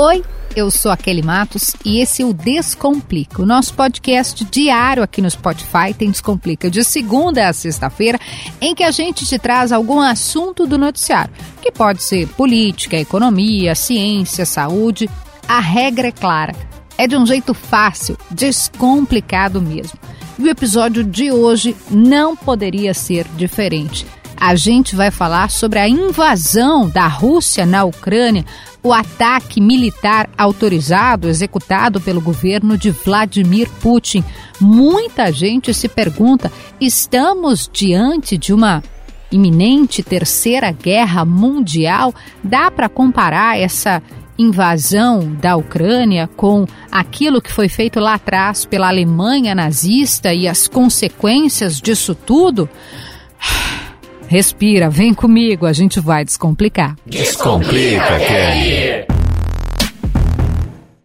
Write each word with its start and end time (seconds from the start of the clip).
Oi, 0.00 0.24
eu 0.54 0.70
sou 0.70 0.92
a 0.92 0.96
Kelly 0.96 1.22
Matos 1.22 1.74
e 1.84 1.98
esse 1.98 2.22
é 2.22 2.24
o 2.24 2.32
Descomplica, 2.32 3.42
o 3.42 3.44
nosso 3.44 3.74
podcast 3.74 4.44
diário 4.44 5.02
aqui 5.02 5.20
no 5.20 5.28
Spotify 5.28 5.92
tem 5.92 6.08
Descomplica 6.08 6.70
de 6.70 6.84
segunda 6.84 7.48
a 7.48 7.52
sexta-feira, 7.52 8.16
em 8.60 8.76
que 8.76 8.84
a 8.84 8.92
gente 8.92 9.26
te 9.26 9.36
traz 9.40 9.72
algum 9.72 9.98
assunto 9.98 10.68
do 10.68 10.78
noticiário, 10.78 11.34
que 11.60 11.72
pode 11.72 12.00
ser 12.04 12.28
política, 12.28 12.96
economia, 12.96 13.74
ciência, 13.74 14.46
saúde. 14.46 15.10
A 15.48 15.58
regra 15.58 16.06
é 16.06 16.12
clara, 16.12 16.54
é 16.96 17.08
de 17.08 17.16
um 17.16 17.26
jeito 17.26 17.52
fácil, 17.52 18.16
descomplicado 18.30 19.60
mesmo. 19.60 19.98
E 20.38 20.44
o 20.44 20.48
episódio 20.48 21.02
de 21.02 21.32
hoje 21.32 21.74
não 21.90 22.36
poderia 22.36 22.94
ser 22.94 23.26
diferente. 23.36 24.06
A 24.40 24.54
gente 24.54 24.94
vai 24.94 25.10
falar 25.10 25.50
sobre 25.50 25.80
a 25.80 25.88
invasão 25.88 26.88
da 26.88 27.08
Rússia 27.08 27.66
na 27.66 27.82
Ucrânia 27.82 28.44
o 28.82 28.92
ataque 28.92 29.60
militar 29.60 30.28
autorizado 30.36 31.28
executado 31.28 32.00
pelo 32.00 32.20
governo 32.20 32.76
de 32.76 32.90
Vladimir 32.90 33.68
Putin. 33.80 34.24
Muita 34.60 35.32
gente 35.32 35.74
se 35.74 35.88
pergunta: 35.88 36.50
estamos 36.80 37.68
diante 37.72 38.38
de 38.38 38.52
uma 38.52 38.82
iminente 39.30 40.02
terceira 40.02 40.70
guerra 40.72 41.24
mundial? 41.24 42.14
Dá 42.42 42.70
para 42.70 42.88
comparar 42.88 43.58
essa 43.58 44.02
invasão 44.38 45.34
da 45.34 45.56
Ucrânia 45.56 46.28
com 46.36 46.64
aquilo 46.92 47.42
que 47.42 47.52
foi 47.52 47.68
feito 47.68 47.98
lá 47.98 48.14
atrás 48.14 48.64
pela 48.64 48.88
Alemanha 48.88 49.54
nazista 49.54 50.32
e 50.32 50.46
as 50.46 50.68
consequências 50.68 51.80
disso 51.80 52.14
tudo? 52.14 52.68
Respira, 54.28 54.90
vem 54.90 55.14
comigo, 55.14 55.64
a 55.64 55.72
gente 55.72 55.98
vai 56.00 56.22
descomplicar. 56.22 56.94
Descomplica, 57.06 58.18
Kelly. 58.18 59.06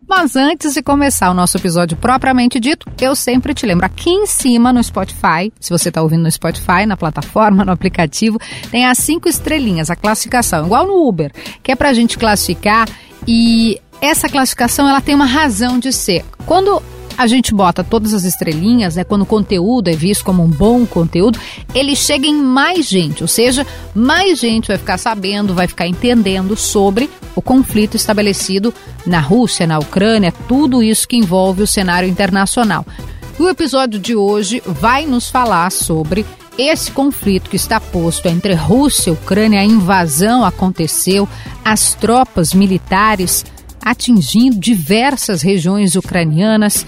Mas 0.05 0.35
antes 0.35 0.73
de 0.73 0.83
começar 0.83 1.31
o 1.31 1.33
nosso 1.33 1.57
episódio 1.57 1.95
propriamente 1.95 2.59
dito, 2.59 2.85
eu 3.01 3.15
sempre 3.15 3.53
te 3.53 3.65
lembro, 3.65 3.85
aqui 3.85 4.09
em 4.09 4.27
cima 4.27 4.73
no 4.73 4.83
Spotify, 4.83 5.51
se 5.57 5.69
você 5.69 5.87
está 5.87 6.01
ouvindo 6.01 6.23
no 6.23 6.31
Spotify, 6.31 6.85
na 6.85 6.97
plataforma, 6.97 7.63
no 7.63 7.71
aplicativo, 7.71 8.37
tem 8.69 8.85
as 8.85 8.97
cinco 8.97 9.29
estrelinhas, 9.29 9.89
a 9.89 9.95
classificação, 9.95 10.65
igual 10.65 10.85
no 10.85 11.07
Uber, 11.07 11.31
que 11.63 11.71
é 11.71 11.75
para 11.75 11.89
a 11.89 11.93
gente 11.93 12.17
classificar 12.17 12.89
e 13.25 13.81
essa 14.01 14.27
classificação 14.27 14.87
ela 14.87 14.99
tem 14.99 15.15
uma 15.15 15.25
razão 15.25 15.79
de 15.79 15.93
ser. 15.93 16.25
Quando 16.45 16.83
a 17.17 17.27
gente 17.27 17.53
bota 17.53 17.83
todas 17.83 18.13
as 18.13 18.23
estrelinhas, 18.23 18.95
né? 18.95 19.03
Quando 19.03 19.23
o 19.23 19.25
conteúdo 19.25 19.87
é 19.89 19.93
visto 19.93 20.23
como 20.23 20.43
um 20.43 20.49
bom 20.49 20.85
conteúdo, 20.85 21.39
ele 21.73 21.95
chega 21.95 22.27
em 22.27 22.35
mais 22.35 22.87
gente, 22.87 23.23
ou 23.23 23.27
seja, 23.27 23.65
mais 23.93 24.39
gente 24.39 24.67
vai 24.67 24.77
ficar 24.77 24.97
sabendo, 24.97 25.53
vai 25.53 25.67
ficar 25.67 25.87
entendendo 25.87 26.55
sobre 26.55 27.09
o 27.35 27.41
conflito 27.41 27.95
estabelecido 27.95 28.73
na 29.05 29.19
Rússia, 29.19 29.67
na 29.67 29.79
Ucrânia, 29.79 30.33
tudo 30.47 30.81
isso 30.83 31.07
que 31.07 31.17
envolve 31.17 31.63
o 31.63 31.67
cenário 31.67 32.09
internacional. 32.09 32.85
O 33.39 33.49
episódio 33.49 33.99
de 33.99 34.15
hoje 34.15 34.61
vai 34.65 35.05
nos 35.05 35.29
falar 35.29 35.71
sobre 35.71 36.25
esse 36.57 36.91
conflito 36.91 37.49
que 37.49 37.55
está 37.55 37.79
posto 37.79 38.27
entre 38.27 38.53
Rússia 38.53 39.09
e 39.09 39.13
Ucrânia, 39.13 39.59
a 39.59 39.65
invasão 39.65 40.45
aconteceu, 40.45 41.27
as 41.65 41.95
tropas 41.95 42.53
militares 42.53 43.43
atingindo 43.83 44.59
diversas 44.59 45.41
regiões 45.41 45.95
ucranianas. 45.95 46.85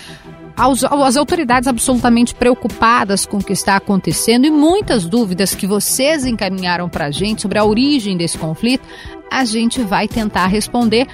As 0.58 1.18
autoridades 1.18 1.68
absolutamente 1.68 2.34
preocupadas 2.34 3.26
com 3.26 3.38
o 3.38 3.44
que 3.44 3.52
está 3.52 3.76
acontecendo 3.76 4.46
e 4.46 4.52
muitas 4.52 5.04
dúvidas 5.04 5.54
que 5.54 5.68
vocês 5.68 6.26
encaminharam 6.26 6.88
para 6.88 7.08
a 7.08 7.12
gente 7.12 7.42
sobre 7.42 7.60
a 7.60 7.66
origem 7.66 8.16
desse 8.16 8.38
conflito, 8.38 8.88
a 9.30 9.44
gente 9.44 9.82
vai 9.82 10.08
tentar 10.08 10.48
responder 10.48 11.08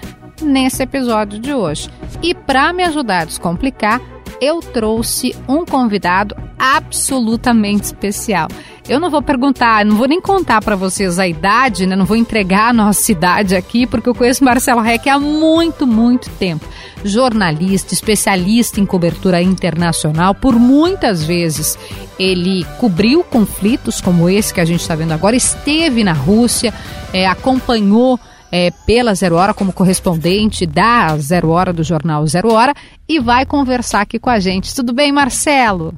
nesse 0.44 0.84
episódio 0.84 1.40
de 1.40 1.54
hoje. 1.54 1.90
E 2.22 2.36
para 2.36 2.72
me 2.72 2.84
ajudar 2.84 3.22
a 3.22 3.26
descomplicar, 3.26 4.00
eu 4.42 4.60
trouxe 4.60 5.36
um 5.48 5.64
convidado 5.64 6.36
absolutamente 6.58 7.86
especial. 7.86 8.48
Eu 8.90 9.00
não 9.00 9.12
vou 9.12 9.22
perguntar, 9.22 9.86
não 9.86 9.96
vou 9.96 10.08
nem 10.08 10.20
contar 10.20 10.62
para 10.62 10.76
vocês 10.76 11.20
a 11.20 11.28
idade, 11.28 11.86
né? 11.86 11.96
Não 11.96 12.06
vou 12.06 12.18
entregar 12.18 12.70
a 12.70 12.74
nossa 12.74 13.12
idade 13.12 13.56
aqui, 13.56 13.86
porque 13.86 14.10
eu 14.10 14.16
conheço 14.16 14.44
Marcelo 14.44 14.82
Reck 14.82 15.08
há 15.08 15.20
muito, 15.20 15.86
muito 15.86 16.30
tempo. 16.32 16.66
Jornalista, 17.04 17.94
especialista 17.94 18.80
em 18.80 18.86
cobertura 18.86 19.42
internacional, 19.42 20.34
por 20.34 20.56
muitas 20.58 21.24
vezes 21.24 21.78
ele 22.18 22.66
cobriu 22.80 23.24
conflitos 23.24 24.02
como 24.02 24.28
esse 24.28 24.54
que 24.54 24.60
a 24.60 24.66
gente 24.66 24.82
está 24.82 24.96
vendo 24.96 25.14
agora, 25.14 25.36
esteve 25.36 26.04
na 26.04 26.14
Rússia, 26.14 26.74
é, 27.14 27.28
acompanhou 27.28 28.20
é, 28.52 28.70
pela 28.86 29.14
Zero 29.14 29.36
Hora 29.36 29.54
como 29.54 29.72
correspondente 29.72 30.66
da 30.66 31.18
Zero 31.18 31.50
Hora 31.50 31.72
do 31.72 31.84
jornal 31.84 32.26
Zero 32.28 32.52
Hora 32.54 32.74
e 33.08 33.20
vai 33.20 33.46
conversar 33.46 34.02
aqui 34.02 34.20
com 34.20 34.30
a 34.30 34.40
gente. 34.40 34.76
Tudo 34.76 34.94
bem, 34.94 35.12
Marcelo? 35.12 35.94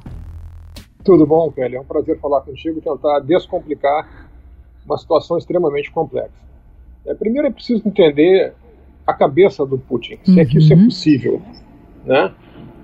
Tudo 1.04 1.26
bom, 1.26 1.50
Kelly? 1.50 1.76
É 1.76 1.80
um 1.80 1.84
prazer 1.84 2.18
falar 2.20 2.40
contigo 2.40 2.78
e 2.78 2.80
tentar 2.80 3.20
descomplicar 3.20 4.28
uma 4.86 4.96
situação 4.96 5.36
extremamente 5.36 5.90
complexa. 5.90 6.32
É, 7.06 7.14
primeiro 7.14 7.48
é 7.48 7.50
preciso 7.50 7.82
entender 7.86 8.54
a 9.06 9.12
cabeça 9.12 9.66
do 9.66 9.76
Putin, 9.76 10.18
se 10.24 10.32
uhum. 10.32 10.40
é 10.40 10.44
que 10.44 10.58
isso 10.58 10.72
é 10.72 10.76
uhum. 10.76 10.84
possível. 10.84 11.42
Né? 12.04 12.32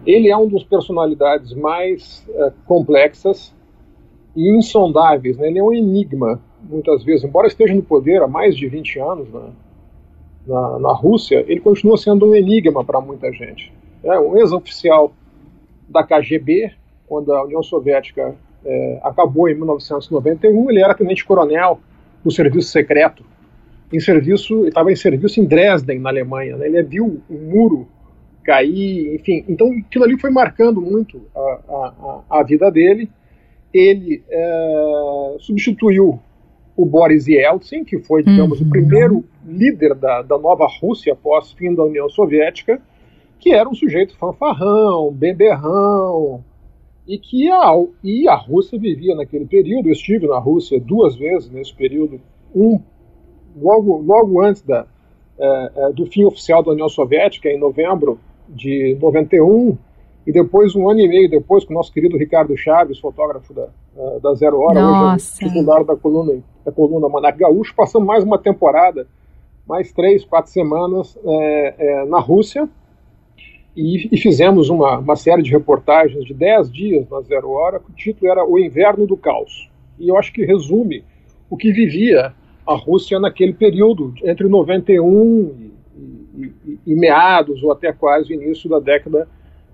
Ele 0.04 0.28
é 0.28 0.36
um 0.36 0.48
dos 0.48 0.64
personalidades 0.64 1.54
mais 1.54 2.26
uh, 2.28 2.52
complexas 2.66 3.54
e 4.36 4.56
insondáveis. 4.56 5.38
Né? 5.38 5.48
Ele 5.48 5.58
é 5.58 5.62
um 5.62 5.72
enigma, 5.72 6.40
muitas 6.62 7.04
vezes. 7.04 7.24
Embora 7.24 7.46
esteja 7.46 7.74
no 7.74 7.82
poder 7.82 8.22
há 8.22 8.28
mais 8.28 8.56
de 8.56 8.68
20 8.68 8.98
anos 8.98 9.28
né? 9.28 9.50
na, 10.46 10.78
na 10.78 10.92
Rússia, 10.92 11.44
ele 11.46 11.60
continua 11.60 11.96
sendo 11.96 12.26
um 12.26 12.34
enigma 12.34 12.84
para 12.84 13.00
muita 13.00 13.32
gente. 13.32 13.72
É 14.02 14.18
um 14.18 14.36
ex-oficial 14.38 15.12
da 15.88 16.02
KGB, 16.04 16.72
quando 17.06 17.32
a 17.32 17.44
União 17.44 17.62
Soviética 17.62 18.34
é, 18.64 19.00
acabou 19.02 19.48
em 19.48 19.54
1991, 19.54 20.70
ele 20.70 20.82
era 20.82 20.94
tenente-coronel 20.94 21.80
do 22.22 22.30
serviço 22.30 22.68
secreto, 22.68 23.24
em 23.92 23.98
serviço, 23.98 24.66
estava 24.66 24.92
em 24.92 24.96
serviço 24.96 25.40
em 25.40 25.44
Dresden, 25.44 25.98
na 25.98 26.10
Alemanha. 26.10 26.56
Né? 26.56 26.66
Ele 26.66 26.82
viu 26.82 27.20
o 27.28 27.34
muro 27.34 27.88
cair, 28.44 29.14
enfim. 29.14 29.44
Então, 29.48 29.70
aquilo 29.72 30.04
ali 30.04 30.18
foi 30.18 30.30
marcando 30.30 30.80
muito 30.80 31.20
a, 31.34 32.20
a, 32.30 32.38
a 32.38 32.42
vida 32.44 32.70
dele. 32.70 33.10
Ele 33.74 34.22
é, 34.28 35.36
substituiu 35.40 36.20
o 36.80 36.86
Boris 36.86 37.26
Yeltsin, 37.26 37.84
que 37.84 37.98
foi, 37.98 38.22
digamos, 38.22 38.60
uhum. 38.60 38.66
o 38.66 38.70
primeiro 38.70 39.24
líder 39.44 39.94
da, 39.94 40.22
da 40.22 40.38
nova 40.38 40.66
Rússia 40.80 41.12
após 41.12 41.52
fim 41.52 41.74
da 41.74 41.84
União 41.84 42.08
Soviética, 42.08 42.80
que 43.38 43.52
era 43.52 43.68
um 43.68 43.74
sujeito 43.74 44.16
fanfarrão, 44.16 45.12
beberrão, 45.12 46.42
e 47.06 47.18
que 47.18 47.50
a, 47.50 47.72
e 48.02 48.28
a 48.28 48.34
Rússia 48.34 48.78
vivia 48.78 49.14
naquele 49.14 49.44
período. 49.44 49.88
Eu 49.88 49.92
estive 49.92 50.26
na 50.26 50.38
Rússia 50.38 50.80
duas 50.80 51.16
vezes 51.16 51.50
nesse 51.50 51.74
período, 51.74 52.20
um 52.54 52.80
logo, 53.60 53.98
logo 53.98 54.42
antes 54.42 54.62
da, 54.62 54.86
é, 55.38 55.72
é, 55.76 55.92
do 55.92 56.06
fim 56.06 56.24
oficial 56.24 56.62
da 56.62 56.70
União 56.70 56.88
Soviética, 56.88 57.50
em 57.50 57.58
novembro 57.58 58.18
de 58.48 58.96
91, 59.00 59.76
e 60.30 60.32
depois, 60.32 60.76
um 60.76 60.88
ano 60.88 61.00
e 61.00 61.08
meio 61.08 61.28
depois, 61.28 61.64
com 61.64 61.72
o 61.72 61.76
nosso 61.76 61.92
querido 61.92 62.16
Ricardo 62.16 62.56
Chaves, 62.56 63.00
fotógrafo 63.00 63.52
da, 63.52 63.66
da 64.22 64.32
Zero 64.34 64.60
Hora, 64.60 64.80
Nossa. 64.80 65.44
hoje 65.44 65.44
é 65.44 65.48
titular 65.48 65.84
da 65.84 65.96
coluna, 65.96 66.40
da 66.64 66.70
coluna 66.70 67.08
Manac 67.08 67.36
Gaúcho, 67.36 67.74
passamos 67.74 68.06
mais 68.06 68.22
uma 68.22 68.38
temporada, 68.38 69.08
mais 69.66 69.92
três, 69.92 70.24
quatro 70.24 70.52
semanas 70.52 71.18
é, 71.24 71.74
é, 71.78 72.04
na 72.04 72.20
Rússia, 72.20 72.68
e, 73.76 74.08
e, 74.14 74.16
fizemos 74.18 74.68
uma, 74.70 74.98
uma 74.98 75.16
série 75.16 75.42
de 75.42 75.50
reportagens 75.50 76.24
de 76.24 76.32
10 76.32 76.70
dias 76.70 77.10
na 77.10 77.20
Zero 77.22 77.50
Hora, 77.50 77.78
o 77.78 77.92
título 77.92 78.30
era 78.30 78.44
O 78.44 78.56
Inverno 78.56 79.08
do 79.08 79.16
Caos. 79.16 79.68
E 79.98 80.08
eu 80.10 80.16
acho 80.16 80.32
que 80.32 80.44
resume 80.44 81.02
o 81.48 81.56
que 81.56 81.72
vivia 81.72 82.32
a 82.64 82.74
Rússia 82.76 83.18
naquele 83.18 83.52
período, 83.52 84.14
entre 84.22 84.46
91 84.46 85.72
e, 86.38 86.52
e, 86.64 86.78
e 86.86 86.94
meados, 86.94 87.64
ou 87.64 87.72
até 87.72 87.92
quase 87.92 88.32
o 88.32 88.40
início 88.40 88.70
da 88.70 88.78
década, 88.78 89.26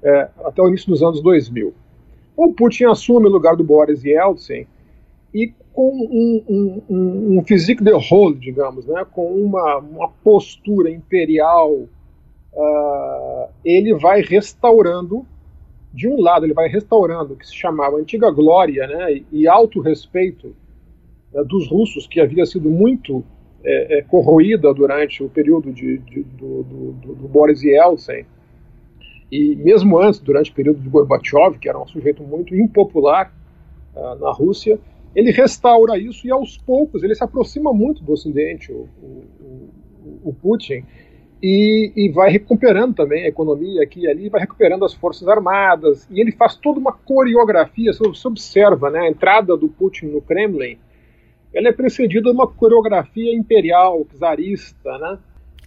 é, 0.06 0.28
até 0.44 0.62
o 0.62 0.68
início 0.68 0.88
dos 0.88 1.02
anos 1.02 1.20
2000. 1.20 1.74
O 2.36 2.52
Putin 2.52 2.84
assume 2.84 3.26
o 3.26 3.30
lugar 3.30 3.56
do 3.56 3.64
Boris 3.64 4.04
Yeltsin 4.04 4.66
e 5.34 5.52
com 5.72 5.90
um, 5.90 6.44
um, 6.48 6.82
um, 6.88 7.38
um 7.38 7.44
physique 7.44 7.82
de 7.82 7.92
rôle, 7.92 8.38
digamos, 8.38 8.86
né, 8.86 9.04
com 9.10 9.26
uma, 9.34 9.78
uma 9.78 10.08
postura 10.08 10.90
imperial 10.90 11.72
uh, 12.56 13.48
ele 13.64 13.94
vai 13.94 14.22
restaurando, 14.22 15.26
de 15.92 16.08
um 16.08 16.20
lado, 16.20 16.46
ele 16.46 16.54
vai 16.54 16.68
restaurando 16.68 17.34
o 17.34 17.36
que 17.36 17.46
se 17.46 17.54
chamava 17.54 17.96
antiga 17.96 18.30
glória 18.30 18.86
né, 18.86 19.22
e 19.32 19.48
alto 19.48 19.80
respeito 19.80 20.54
uh, 21.34 21.44
dos 21.44 21.68
russos, 21.68 22.06
que 22.06 22.20
havia 22.20 22.46
sido 22.46 22.70
muito 22.70 23.24
é, 23.64 23.98
é, 23.98 24.02
corroída 24.02 24.72
durante 24.72 25.22
o 25.24 25.28
período 25.28 25.72
de, 25.72 25.98
de, 25.98 26.22
do, 26.22 26.62
do, 26.62 27.14
do, 27.14 27.28
Boris 27.28 27.62
Yeltsin, 27.62 28.24
e 29.30 29.56
mesmo 29.56 29.98
antes, 29.98 30.20
durante 30.20 30.50
o 30.50 30.54
período 30.54 30.80
de 30.80 30.88
Gorbachev, 30.88 31.58
que 31.58 31.68
era 31.68 31.78
um 31.78 31.86
sujeito 31.86 32.22
muito 32.22 32.54
impopular 32.54 33.32
uh, 33.94 34.14
na 34.16 34.32
Rússia, 34.32 34.78
ele 35.14 35.30
restaura 35.30 35.98
isso 35.98 36.26
e 36.26 36.30
aos 36.30 36.58
poucos 36.58 37.02
ele 37.02 37.14
se 37.14 37.24
aproxima 37.24 37.72
muito 37.72 38.04
do 38.04 38.12
Ocidente, 38.12 38.70
o, 38.70 38.86
o, 39.02 39.70
o 40.24 40.32
Putin, 40.34 40.84
e, 41.42 41.92
e, 41.94 42.08
vai 42.10 42.30
recuperando 42.30 42.94
também 42.94 43.24
a 43.24 43.28
economia 43.28 43.82
aqui 43.82 44.00
e 44.00 44.08
ali, 44.08 44.28
vai 44.28 44.40
recuperando 44.40 44.84
as 44.84 44.94
forças 44.94 45.28
armadas, 45.28 46.06
e 46.10 46.20
ele 46.20 46.32
faz 46.32 46.56
toda 46.56 46.78
uma 46.78 46.92
coreografia, 46.92 47.92
você 47.92 48.28
observa, 48.28 48.90
né, 48.90 49.00
a 49.00 49.08
entrada 49.08 49.56
do 49.56 49.68
Putin 49.68 50.06
no 50.06 50.22
Kremlin, 50.22 50.78
ela 51.52 51.68
é 51.68 51.72
precedida 51.72 52.30
de 52.30 52.34
uma 52.34 52.46
coreografia 52.46 53.34
imperial, 53.34 54.06
czarista, 54.18 54.98
né, 54.98 55.18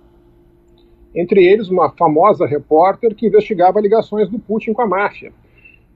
entre 1.13 1.45
eles 1.45 1.69
uma 1.69 1.89
famosa 1.91 2.45
repórter 2.45 3.15
que 3.15 3.27
investigava 3.27 3.81
ligações 3.81 4.29
do 4.29 4.39
Putin 4.39 4.73
com 4.73 4.81
a 4.81 4.87
máfia. 4.87 5.31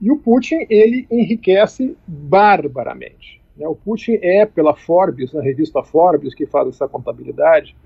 E 0.00 0.10
o 0.10 0.18
Putin, 0.18 0.66
ele 0.68 1.06
enriquece 1.10 1.96
barbaramente. 2.06 3.40
Né? 3.56 3.66
O 3.66 3.74
Putin 3.74 4.18
é, 4.22 4.44
pela 4.44 4.74
Forbes, 4.74 5.34
a 5.34 5.42
revista 5.42 5.82
Forbes, 5.82 6.34
que 6.34 6.46
faz 6.46 6.68
essa 6.68 6.88
contabilidade, 6.88 7.76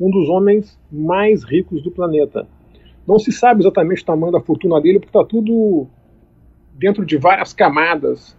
um 0.00 0.10
dos 0.10 0.28
homens 0.28 0.78
mais 0.90 1.44
ricos 1.44 1.82
do 1.82 1.90
planeta. 1.90 2.46
Não 3.06 3.18
se 3.18 3.32
sabe 3.32 3.62
exatamente 3.62 4.02
o 4.02 4.06
tamanho 4.06 4.32
da 4.32 4.40
fortuna 4.40 4.80
dele, 4.80 4.98
porque 4.98 5.16
está 5.16 5.24
tudo 5.24 5.86
dentro 6.74 7.04
de 7.04 7.16
várias 7.16 7.52
camadas. 7.52 8.36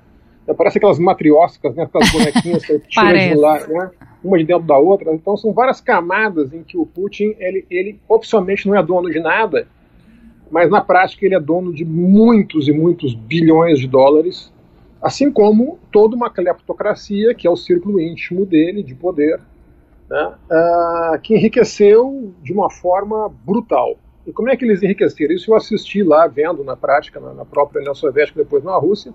Parece 0.54 0.78
aquelas 0.78 1.00
matriósticas, 1.00 1.76
né? 1.76 1.84
aquelas 1.84 2.12
bonequinhas 2.12 2.66
que 2.66 2.80
tiram 2.90 3.12
de 3.12 3.74
né? 3.74 3.92
uma 4.24 4.38
de 4.38 4.44
dentro 4.44 4.64
da 4.64 4.78
outra. 4.78 5.14
Então 5.14 5.38
são 5.38 5.54
várias 5.54 5.82
camadas 5.82 6.54
em 6.54 6.64
que 6.64 6.78
o 6.78 6.86
Putin, 6.86 7.36
ele, 7.40 7.66
ele 7.70 8.00
oficialmente 8.08 8.68
não 8.68 8.76
é 8.76 8.84
dono 8.84 9.10
de 9.10 9.20
nada, 9.20 9.68
mas 10.52 10.70
na 10.70 10.82
prática 10.82 11.26
ele 11.26 11.36
é 11.36 11.40
dono 11.40 11.74
de 11.74 11.86
muitos 11.86 12.68
e 12.68 12.72
muitos 12.72 13.14
bilhões 13.14 13.80
de 13.80 13.88
dólares, 13.88 14.52
assim 15.02 15.32
como 15.32 15.80
toda 15.92 16.16
uma 16.16 16.30
cleptocracia, 16.30 17.34
que 17.34 17.48
é 17.48 17.50
o 17.50 17.56
círculo 17.56 18.00
íntimo 18.00 18.46
dele, 18.46 18.84
de 18.84 18.96
poder, 18.96 19.40
né, 20.10 20.34
uh, 20.50 21.20
que 21.22 21.36
enriqueceu 21.36 22.34
de 22.42 22.52
uma 22.52 22.70
forma 22.70 23.32
brutal. 23.46 23.96
E 24.26 24.34
como 24.34 24.50
é 24.50 24.58
que 24.58 24.66
eles 24.66 24.84
enriqueceram? 24.84 25.34
Isso 25.34 25.52
eu 25.52 25.56
assisti 25.56 26.04
lá, 26.04 26.28
vendo 26.28 26.64
na 26.64 26.76
prática, 26.76 27.20
na, 27.20 27.34
na 27.34 27.46
própria 27.46 27.80
União 27.80 27.96
Soviética, 27.96 28.44
depois 28.44 28.64
na 28.64 28.76
Rússia. 28.76 29.14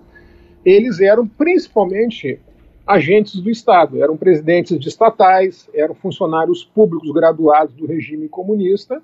Eles 0.65 0.99
eram 0.99 1.27
principalmente 1.27 2.39
agentes 2.85 3.39
do 3.39 3.49
Estado, 3.49 4.01
eram 4.01 4.17
presidentes 4.17 4.79
de 4.79 4.87
estatais, 4.87 5.69
eram 5.73 5.93
funcionários 5.93 6.63
públicos 6.63 7.11
graduados 7.11 7.75
do 7.75 7.85
regime 7.85 8.27
comunista. 8.27 9.01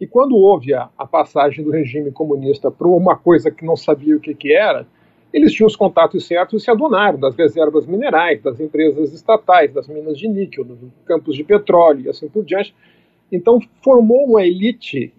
E 0.00 0.06
quando 0.06 0.36
houve 0.36 0.72
a, 0.72 0.88
a 0.96 1.06
passagem 1.06 1.64
do 1.64 1.70
regime 1.70 2.10
comunista 2.10 2.70
para 2.70 2.88
uma 2.88 3.16
coisa 3.16 3.50
que 3.50 3.64
não 3.64 3.76
sabia 3.76 4.16
o 4.16 4.20
que, 4.20 4.34
que 4.34 4.54
era, 4.54 4.86
eles 5.32 5.52
tinham 5.52 5.66
os 5.66 5.76
contatos 5.76 6.26
certos 6.26 6.62
e 6.62 6.64
se 6.64 6.70
adonaram 6.70 7.18
das 7.18 7.34
reservas 7.34 7.86
minerais, 7.86 8.42
das 8.42 8.58
empresas 8.60 9.12
estatais, 9.12 9.72
das 9.72 9.86
minas 9.86 10.18
de 10.18 10.28
níquel, 10.28 10.64
dos 10.64 10.78
campos 11.04 11.36
de 11.36 11.44
petróleo 11.44 12.06
e 12.06 12.08
assim 12.08 12.28
por 12.28 12.44
diante. 12.44 12.74
Então 13.30 13.60
formou 13.82 14.24
uma 14.24 14.42
elite, 14.42 15.12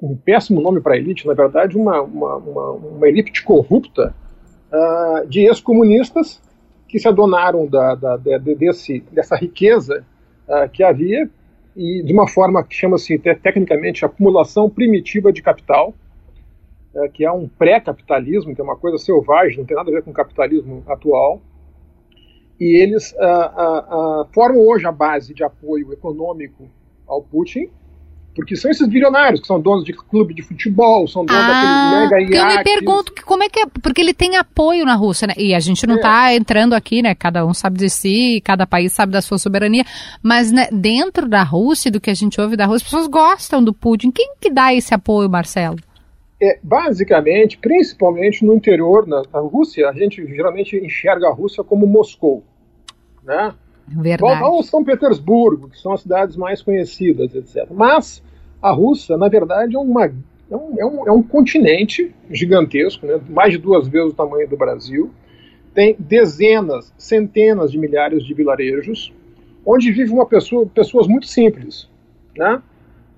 um 0.00 0.16
péssimo 0.16 0.60
nome 0.60 0.80
para 0.80 0.96
elite, 0.96 1.26
na 1.26 1.34
verdade, 1.34 1.76
uma, 1.76 2.00
uma, 2.00 2.36
uma, 2.36 2.70
uma 2.70 3.08
elite 3.08 3.44
corrupta 3.44 4.14
uh, 4.72 5.26
de 5.26 5.46
ex-comunistas 5.46 6.40
que 6.88 6.98
se 6.98 7.08
adonaram 7.08 7.66
da, 7.66 7.94
da, 7.94 8.16
de, 8.16 8.54
desse, 8.54 9.00
dessa 9.12 9.36
riqueza 9.36 10.04
uh, 10.48 10.68
que 10.68 10.82
havia 10.82 11.28
e 11.76 12.02
de 12.02 12.12
uma 12.12 12.26
forma 12.28 12.64
que 12.64 12.74
chama-se 12.74 13.18
tecnicamente 13.18 14.04
acumulação 14.04 14.70
primitiva 14.70 15.32
de 15.32 15.42
capital, 15.42 15.94
uh, 16.94 17.10
que 17.12 17.24
é 17.24 17.30
um 17.30 17.48
pré-capitalismo, 17.48 18.54
que 18.54 18.60
é 18.60 18.64
uma 18.64 18.76
coisa 18.76 18.98
selvagem, 18.98 19.58
não 19.58 19.64
tem 19.64 19.76
nada 19.76 19.90
a 19.90 19.94
ver 19.94 20.02
com 20.02 20.10
o 20.10 20.14
capitalismo 20.14 20.82
atual. 20.86 21.40
E 22.58 22.82
eles 22.82 23.14
formam 24.32 24.66
hoje 24.66 24.86
a 24.86 24.92
base 24.92 25.34
de 25.34 25.44
apoio 25.44 25.92
econômico 25.92 26.66
ao 27.06 27.20
Putin, 27.20 27.68
porque 28.36 28.54
são 28.54 28.70
esses 28.70 28.86
bilionários 28.86 29.40
que 29.40 29.46
são 29.46 29.58
donos 29.58 29.82
de 29.82 29.94
clube 29.94 30.34
de 30.34 30.42
futebol, 30.42 31.08
são 31.08 31.24
donos 31.24 31.42
ah, 31.42 32.06
daqueles 32.08 32.28
mega 32.28 32.40
iates. 32.40 32.54
Eu 32.54 32.58
me 32.58 32.64
pergunto 32.64 33.12
como 33.24 33.42
é 33.42 33.48
que 33.48 33.60
é, 33.60 33.66
porque 33.82 34.02
ele 34.02 34.12
tem 34.12 34.36
apoio 34.36 34.84
na 34.84 34.94
Rússia, 34.94 35.26
né? 35.26 35.34
E 35.38 35.54
a 35.54 35.58
gente 35.58 35.86
não 35.86 35.96
está 35.96 36.30
é. 36.30 36.36
entrando 36.36 36.74
aqui, 36.74 37.00
né? 37.00 37.14
Cada 37.14 37.46
um 37.46 37.54
sabe 37.54 37.78
de 37.78 37.88
si, 37.88 38.42
cada 38.44 38.66
país 38.66 38.92
sabe 38.92 39.10
da 39.10 39.22
sua 39.22 39.38
soberania, 39.38 39.84
mas 40.22 40.52
né, 40.52 40.68
dentro 40.70 41.26
da 41.26 41.42
Rússia, 41.42 41.90
do 41.90 41.98
que 41.98 42.10
a 42.10 42.14
gente 42.14 42.38
ouve 42.38 42.56
da 42.56 42.66
Rússia, 42.66 42.84
as 42.84 42.90
pessoas 42.90 43.06
gostam 43.08 43.64
do 43.64 43.72
Putin. 43.72 44.10
Quem 44.10 44.34
que 44.38 44.50
dá 44.50 44.74
esse 44.74 44.92
apoio, 44.92 45.30
Marcelo? 45.30 45.78
É, 46.40 46.58
basicamente, 46.62 47.56
principalmente 47.56 48.44
no 48.44 48.54
interior, 48.54 49.06
na, 49.06 49.22
na 49.32 49.40
Rússia, 49.40 49.88
a 49.88 49.92
gente 49.94 50.26
geralmente 50.26 50.76
enxerga 50.76 51.28
a 51.28 51.32
Rússia 51.32 51.64
como 51.64 51.86
Moscou, 51.86 52.44
né? 53.24 53.54
Verdade. 53.88 54.42
Ou 54.42 54.62
São 54.62 54.84
Petersburgo, 54.84 55.70
que 55.70 55.78
são 55.78 55.92
as 55.92 56.00
cidades 56.00 56.36
mais 56.36 56.60
conhecidas, 56.60 57.34
etc. 57.34 57.68
Mas 57.70 58.22
a 58.66 58.72
Rússia, 58.72 59.16
na 59.16 59.28
verdade, 59.28 59.76
é, 59.76 59.78
uma, 59.78 60.06
é, 60.06 60.56
um, 60.56 60.74
é, 60.76 60.84
um, 60.84 61.06
é 61.06 61.12
um 61.12 61.22
continente 61.22 62.12
gigantesco, 62.28 63.06
né, 63.06 63.20
mais 63.28 63.52
de 63.52 63.58
duas 63.58 63.86
vezes 63.86 64.12
o 64.12 64.14
tamanho 64.14 64.48
do 64.48 64.56
Brasil. 64.56 65.12
Tem 65.72 65.94
dezenas, 65.96 66.92
centenas 66.98 67.70
de 67.70 67.78
milhares 67.78 68.24
de 68.24 68.34
vilarejos, 68.34 69.12
onde 69.64 69.92
vive 69.92 70.10
uma 70.10 70.26
pessoa, 70.26 70.66
pessoas 70.66 71.06
muito 71.06 71.26
simples, 71.26 71.88
né? 72.36 72.60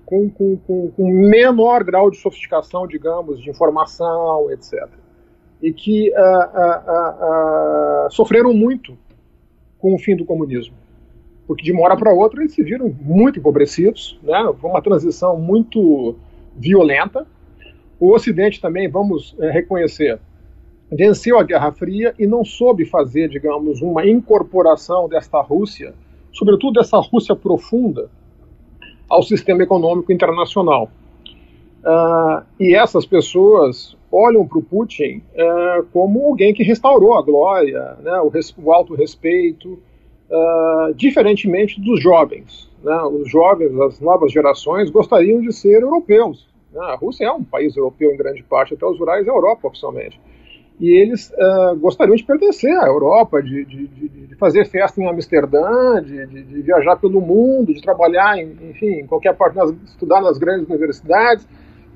Com, 0.05 0.29
com, 0.29 0.57
com, 0.57 0.91
com, 0.91 1.09
menor 1.09 1.83
grau 1.83 2.11
de 2.11 2.17
sofisticação, 2.17 2.87
digamos, 2.87 3.41
de 3.41 3.49
informação, 3.49 4.51
etc. 4.51 4.87
E 5.61 5.71
que 5.71 6.11
uh, 6.11 6.15
uh, 6.15 8.07
uh, 8.07 8.11
sofreram 8.11 8.53
muito 8.53 8.97
com 9.77 9.93
o 9.93 9.99
fim 9.99 10.15
do 10.15 10.25
comunismo 10.25 10.75
porque 11.49 11.63
de 11.63 11.71
uma 11.71 11.81
hora 11.81 11.97
para 11.97 12.13
outra 12.13 12.41
eles 12.41 12.53
se 12.53 12.61
viram 12.61 12.95
muito 13.01 13.39
empobrecidos, 13.39 14.19
né? 14.21 14.53
Foi 14.61 14.69
uma 14.69 14.83
transição 14.83 15.35
muito 15.35 16.15
violenta. 16.55 17.25
O 17.99 18.13
Ocidente 18.13 18.61
também, 18.61 18.87
vamos 18.87 19.35
é, 19.39 19.49
reconhecer, 19.49 20.19
venceu 20.91 21.39
a 21.39 21.43
Guerra 21.43 21.71
Fria 21.71 22.13
e 22.19 22.27
não 22.27 22.45
soube 22.45 22.85
fazer, 22.85 23.29
digamos, 23.29 23.81
uma 23.81 24.05
incorporação 24.05 25.09
desta 25.09 25.41
Rússia 25.41 25.95
sobretudo 26.31 26.79
dessa 26.79 26.97
Rússia 26.97 27.35
profunda, 27.35 28.09
ao 29.09 29.23
sistema 29.23 29.63
econômico 29.63 30.11
internacional. 30.11 30.89
Uh, 31.79 32.43
e 32.59 32.75
essas 32.75 33.05
pessoas 33.05 33.97
olham 34.11 34.45
para 34.45 34.59
o 34.59 34.61
Putin 34.61 35.21
uh, 35.33 35.83
como 35.93 36.25
alguém 36.25 36.53
que 36.53 36.63
restaurou 36.63 37.17
a 37.17 37.21
glória, 37.21 37.97
né, 38.01 38.19
o, 38.19 38.31
o 38.63 38.73
alto 38.73 38.95
respeito, 38.95 39.79
uh, 40.29 40.93
diferentemente 40.93 41.79
dos 41.81 42.01
jovens. 42.01 42.69
Né, 42.83 42.97
os 43.03 43.29
jovens, 43.29 43.77
as 43.81 43.99
novas 43.99 44.31
gerações, 44.31 44.89
gostariam 44.89 45.41
de 45.41 45.53
ser 45.53 45.81
europeus. 45.81 46.47
Né, 46.71 46.81
a 46.81 46.95
Rússia 46.95 47.25
é 47.25 47.31
um 47.31 47.43
país 47.43 47.75
europeu 47.75 48.11
em 48.11 48.17
grande 48.17 48.43
parte, 48.43 48.73
até 48.73 48.85
os 48.85 48.97
rurais 48.97 49.27
é 49.27 49.29
Europa 49.29 49.67
oficialmente. 49.67 50.19
E 50.79 50.91
eles 50.91 51.29
gostariam 51.81 52.15
de 52.15 52.23
pertencer 52.23 52.71
à 52.79 52.87
Europa, 52.87 53.43
de, 53.43 53.65
de, 53.65 53.85
de, 53.85 54.07
de 54.27 54.35
fazer 54.35 54.63
festa 54.63 55.01
em 55.01 55.09
Amsterdã, 55.09 56.01
de, 56.01 56.61
viajar 56.61 56.95
pelo 56.95 57.19
mundo, 57.19 57.73
de 57.73 57.81
trabalhar, 57.81 58.37
em, 58.37 58.55
enfim, 58.69 59.01
em 59.01 59.05
qualquer 59.05 59.35
parte, 59.35 59.57
nas, 59.57 59.71
estudar 59.83 60.21
nas 60.21 60.37
grandes 60.37 60.69
universidades 60.69 61.45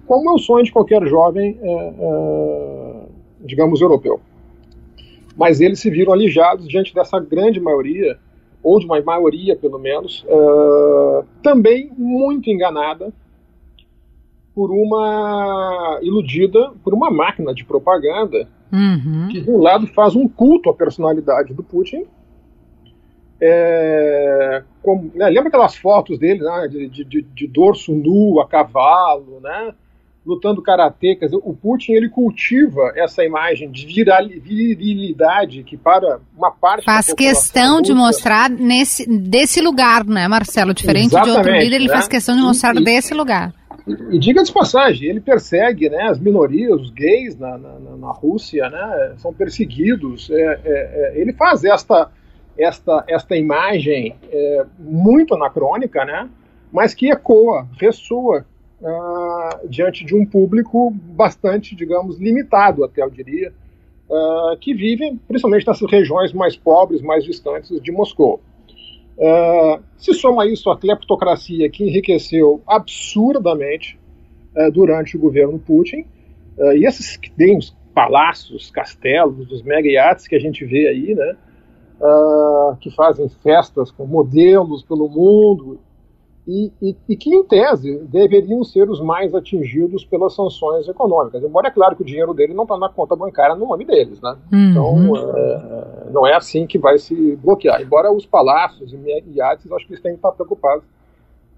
como 0.05 0.29
é 0.29 0.33
o 0.33 0.37
sonho 0.37 0.63
de 0.63 0.71
qualquer 0.71 1.05
jovem, 1.07 1.57
é, 1.61 3.05
digamos, 3.41 3.81
europeu. 3.81 4.19
Mas 5.35 5.59
eles 5.61 5.79
se 5.79 5.89
viram 5.89 6.13
alijados 6.13 6.67
diante 6.67 6.93
dessa 6.93 7.19
grande 7.19 7.59
maioria, 7.59 8.17
ou 8.61 8.79
de 8.79 8.85
uma 8.85 9.01
maioria, 9.01 9.55
pelo 9.55 9.77
menos, 9.77 10.25
é, 10.27 11.23
também 11.41 11.91
muito 11.97 12.49
enganada 12.49 13.11
por 14.53 14.71
uma 14.71 15.99
iludida 16.01 16.71
por 16.83 16.93
uma 16.93 17.09
máquina 17.09 17.53
de 17.53 17.65
propaganda 17.65 18.47
uhum. 18.71 19.27
que 19.29 19.41
de 19.41 19.49
um 19.49 19.57
lado 19.57 19.87
faz 19.87 20.15
um 20.15 20.27
culto 20.27 20.69
à 20.69 20.73
personalidade 20.73 21.53
do 21.53 21.63
Putin 21.63 22.05
é, 23.41 24.63
como, 24.81 25.11
né, 25.15 25.27
lembra 25.27 25.47
aquelas 25.47 25.75
fotos 25.75 26.19
dele 26.19 26.41
né, 26.41 26.67
de, 26.67 26.87
de, 26.87 27.21
de, 27.21 27.47
dorso 27.47 27.93
nu 27.95 28.39
a 28.39 28.47
cavalo 28.47 29.39
né 29.41 29.73
lutando 30.25 30.61
karatê. 30.61 31.15
Quer 31.15 31.25
dizer, 31.25 31.39
o 31.43 31.53
Putin 31.53 31.93
ele 31.93 32.09
cultiva 32.09 32.93
essa 32.95 33.23
imagem 33.23 33.69
de 33.69 33.85
virilidade 33.85 35.63
que 35.63 35.77
para 35.77 36.19
uma 36.35 36.51
parte 36.51 36.85
faz 36.85 37.13
questão 37.13 37.81
de 37.81 37.93
mostrar 37.93 38.49
nesse 38.49 39.07
desse 39.07 39.61
lugar, 39.61 40.05
né, 40.05 40.27
Marcelo? 40.27 40.73
Diferente 40.73 41.07
Exatamente, 41.07 41.33
de 41.33 41.37
outro 41.37 41.51
líder, 41.53 41.75
ele 41.75 41.87
né? 41.87 41.93
faz 41.93 42.07
questão 42.07 42.35
de 42.35 42.41
mostrar 42.41 42.75
e, 42.75 42.83
desse 42.83 43.13
lugar. 43.13 43.53
E, 43.87 44.15
e 44.15 44.19
diga 44.19 44.43
de 44.43 44.51
passagem, 44.51 45.09
ele 45.09 45.19
persegue 45.19 45.89
né, 45.89 46.03
as 46.03 46.19
minorias, 46.19 46.81
os 46.81 46.89
gays 46.89 47.37
na, 47.37 47.57
na, 47.57 47.79
na 47.97 48.11
Rússia, 48.11 48.69
né, 48.69 49.15
são 49.17 49.33
perseguidos. 49.33 50.29
É, 50.29 50.35
é, 50.35 50.59
é, 50.65 51.13
ele 51.21 51.33
faz 51.33 51.63
esta, 51.63 52.09
esta, 52.57 53.03
esta 53.07 53.35
imagem 53.35 54.15
é, 54.31 54.65
muito 54.79 55.35
anacrônica, 55.35 56.05
né, 56.05 56.29
mas 56.71 56.93
que 56.93 57.11
ecoa, 57.11 57.67
ressoa 57.79 58.45
uh, 58.83 59.67
diante 59.67 60.05
de 60.05 60.15
um 60.15 60.25
público 60.25 60.91
bastante, 60.91 61.75
digamos, 61.75 62.19
limitado, 62.19 62.83
até 62.83 63.01
eu 63.01 63.09
diria, 63.09 63.53
uh, 64.09 64.57
que 64.59 64.73
vivem 64.73 65.17
principalmente 65.27 65.65
nessas 65.65 65.89
regiões 65.89 66.33
mais 66.33 66.55
pobres, 66.55 67.01
mais 67.01 67.23
distantes 67.23 67.81
de 67.81 67.91
Moscou. 67.91 68.41
Uh, 69.17 69.81
se 69.97 70.13
soma 70.13 70.45
isso 70.45 70.69
a 70.69 70.77
cleptocracia 70.77 71.69
que 71.69 71.83
enriqueceu 71.83 72.61
absurdamente 72.67 73.99
durante 74.71 75.17
o 75.17 75.19
governo 75.19 75.57
Putin, 75.57 76.05
e 76.75 76.85
esses 76.85 77.17
que 77.17 77.31
têm 77.31 77.57
os 77.57 77.75
palácios, 77.91 78.69
castelos, 78.69 79.51
os 79.51 79.63
mega 79.63 79.89
iates 79.89 80.27
que 80.27 80.35
a 80.35 80.39
gente 80.39 80.63
vê 80.63 80.89
aí, 80.89 81.15
né, 81.15 81.35
que 82.79 82.91
fazem 82.91 83.27
festas 83.41 83.89
com 83.89 84.05
modelos 84.05 84.83
pelo 84.83 85.09
mundo 85.09 85.79
e, 86.45 86.71
e, 86.81 86.95
e, 87.07 87.15
que, 87.15 87.33
em 87.33 87.43
tese, 87.43 88.00
deveriam 88.09 88.63
ser 88.63 88.89
os 88.89 89.00
mais 89.00 89.33
atingidos 89.33 90.03
pelas 90.03 90.35
sanções 90.35 90.88
econômicas. 90.88 91.41
Embora 91.41 91.69
é 91.69 91.71
claro 91.71 91.95
que 91.95 92.01
o 92.01 92.05
dinheiro 92.05 92.33
dele 92.33 92.53
não 92.53 92.63
está 92.63 92.77
na 92.77 92.89
conta 92.89 93.15
bancária 93.15 93.55
no 93.55 93.65
nome 93.65 93.85
deles, 93.85 94.19
né? 94.21 94.35
Uhum. 94.51 94.71
Então, 94.71 95.15
é, 95.15 96.12
não 96.12 96.27
é 96.27 96.35
assim 96.35 96.67
que 96.67 96.77
vai 96.77 96.97
se 96.97 97.38
bloquear. 97.38 97.81
Embora 97.81 98.12
os 98.12 98.25
palácios 98.25 98.91
e 98.91 98.97
iates, 99.35 99.71
acho 99.71 99.88
que 99.88 99.93
eles 99.93 100.03
têm 100.03 100.12
que 100.12 100.17
estar 100.17 100.33
preocupados 100.33 100.83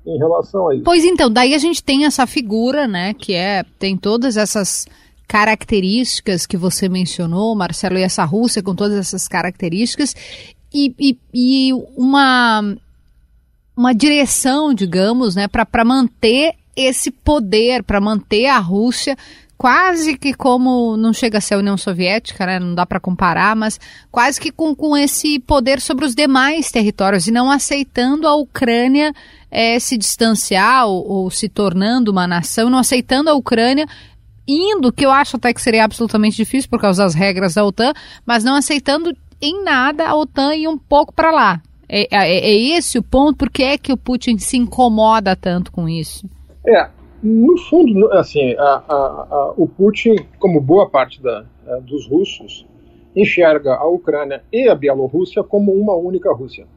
em 0.06 0.20
relação 0.20 0.70
a 0.70 0.76
isso. 0.76 0.84
Pois 0.84 1.04
então, 1.04 1.32
daí 1.32 1.56
a 1.56 1.60
gente 1.60 1.84
tem 1.84 2.06
essa 2.06 2.28
figura, 2.28 2.88
né, 2.88 3.16
que 3.16 3.34
é, 3.34 3.64
tem 3.80 3.98
todas 3.98 4.38
essas 4.38 4.86
características 5.28 6.46
que 6.46 6.56
você 6.56 6.88
mencionou, 6.88 7.56
Marcelo, 7.56 7.98
e 7.98 8.04
essa 8.04 8.24
Rússia 8.24 8.62
com 8.62 8.76
todas 8.76 9.00
essas 9.00 9.28
características, 9.28 10.14
e, 10.72 10.94
e, 11.00 11.18
e 11.34 11.74
uma 11.98 12.76
uma 13.76 13.94
direção, 13.94 14.74
digamos, 14.74 15.36
né, 15.36 15.48
para 15.48 15.84
manter 15.84 16.54
esse 16.76 17.10
poder, 17.12 17.84
para 17.84 18.02
manter 18.02 18.48
a 18.48 18.60
Rússia 18.60 19.16
quase 19.58 20.18
que 20.18 20.34
como 20.34 20.98
não 20.98 21.14
chega 21.14 21.38
a 21.38 21.42
ser 21.42 21.56
a 21.56 21.60
União 21.60 21.78
Soviética, 21.78 22.46
né, 22.46 22.60
não 22.60 22.76
dá 22.76 22.86
para 22.86 23.00
comparar, 23.00 23.56
mas 23.56 23.80
quase 24.12 24.40
que 24.40 24.52
com, 24.52 24.76
com 24.76 24.96
esse 24.96 25.40
poder 25.40 25.80
sobre 25.82 26.06
os 26.06 26.14
demais 26.14 26.70
territórios 26.72 27.28
e 27.28 27.32
não 27.32 27.50
aceitando 27.50 28.28
a 28.28 28.36
Ucrânia 28.36 29.14
é, 29.50 29.80
se 29.80 29.98
distanciar 29.98 30.88
ou, 30.88 31.08
ou 31.08 31.32
se 31.32 31.48
tornando 31.48 32.12
uma 32.12 32.28
nação, 32.28 32.70
não 32.70 32.80
aceitando 32.80 33.30
a 33.30 33.34
Ucrânia 33.34 33.88
indo, 34.48 34.92
que 34.92 35.06
eu 35.06 35.12
acho 35.12 35.38
até 35.38 35.54
que 35.54 35.62
seria 35.62 35.86
absolutamente 35.86 36.36
difícil 36.36 36.70
por 36.70 36.80
causa 36.80 37.04
das 37.04 37.16
regras 37.16 37.56
da 37.56 37.66
OTAN, 37.66 37.94
mas 38.26 38.44
não 38.44 38.56
aceitando 38.56 39.16
em 39.42 39.64
nada 39.64 40.08
a 40.08 40.16
OTAN 40.16 40.54
ir 40.56 40.68
um 40.68 40.78
pouco 40.78 41.14
para 41.14 41.32
lá. 41.32 41.62
É, 41.88 42.08
é, 42.16 42.50
é, 42.50 42.78
esse 42.78 42.98
o 42.98 43.04
ponto? 43.04 43.38
Por 43.38 43.50
que 43.50 43.64
é 43.64 43.78
que 43.78 43.94
o 43.94 43.98
Putin 43.98 44.38
se 44.38 44.58
incomoda 44.58 45.36
tanto 45.36 45.72
com 45.72 45.88
isso? 45.88 46.28
É, 46.66 46.90
no 47.22 47.58
fundo, 47.58 48.12
assim, 48.14 48.54
a, 48.54 48.84
a, 48.88 48.96
a, 48.96 49.54
o 49.58 49.68
Putin, 49.68 50.16
como 50.40 50.60
boa 50.60 50.90
parte 50.90 51.22
da, 51.22 51.46
é, 51.68 51.82
dos 51.82 52.08
russos, 52.08 52.66
enxerga 53.16 53.76
a 53.76 53.88
Ucrânia 53.88 54.44
e 54.52 54.68
a 54.68 54.76
Bielorrússia 54.76 55.44
como 55.44 55.72
uma 55.74 55.96
única 55.96 56.32
Rússia. 56.34 56.68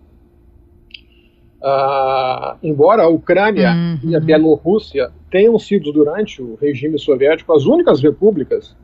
Uh, 1.60 2.56
embora 2.62 3.02
a 3.02 3.08
Ucrânia 3.08 3.72
uhum. 3.72 4.10
e 4.10 4.14
a 4.14 4.20
Bielorrússia 4.20 5.10
tenham 5.28 5.58
sido, 5.58 5.92
durante 5.92 6.40
o 6.40 6.54
regime 6.54 6.96
soviético, 7.00 7.52
as 7.52 7.64
únicas 7.64 8.00
repúblicas 8.00 8.76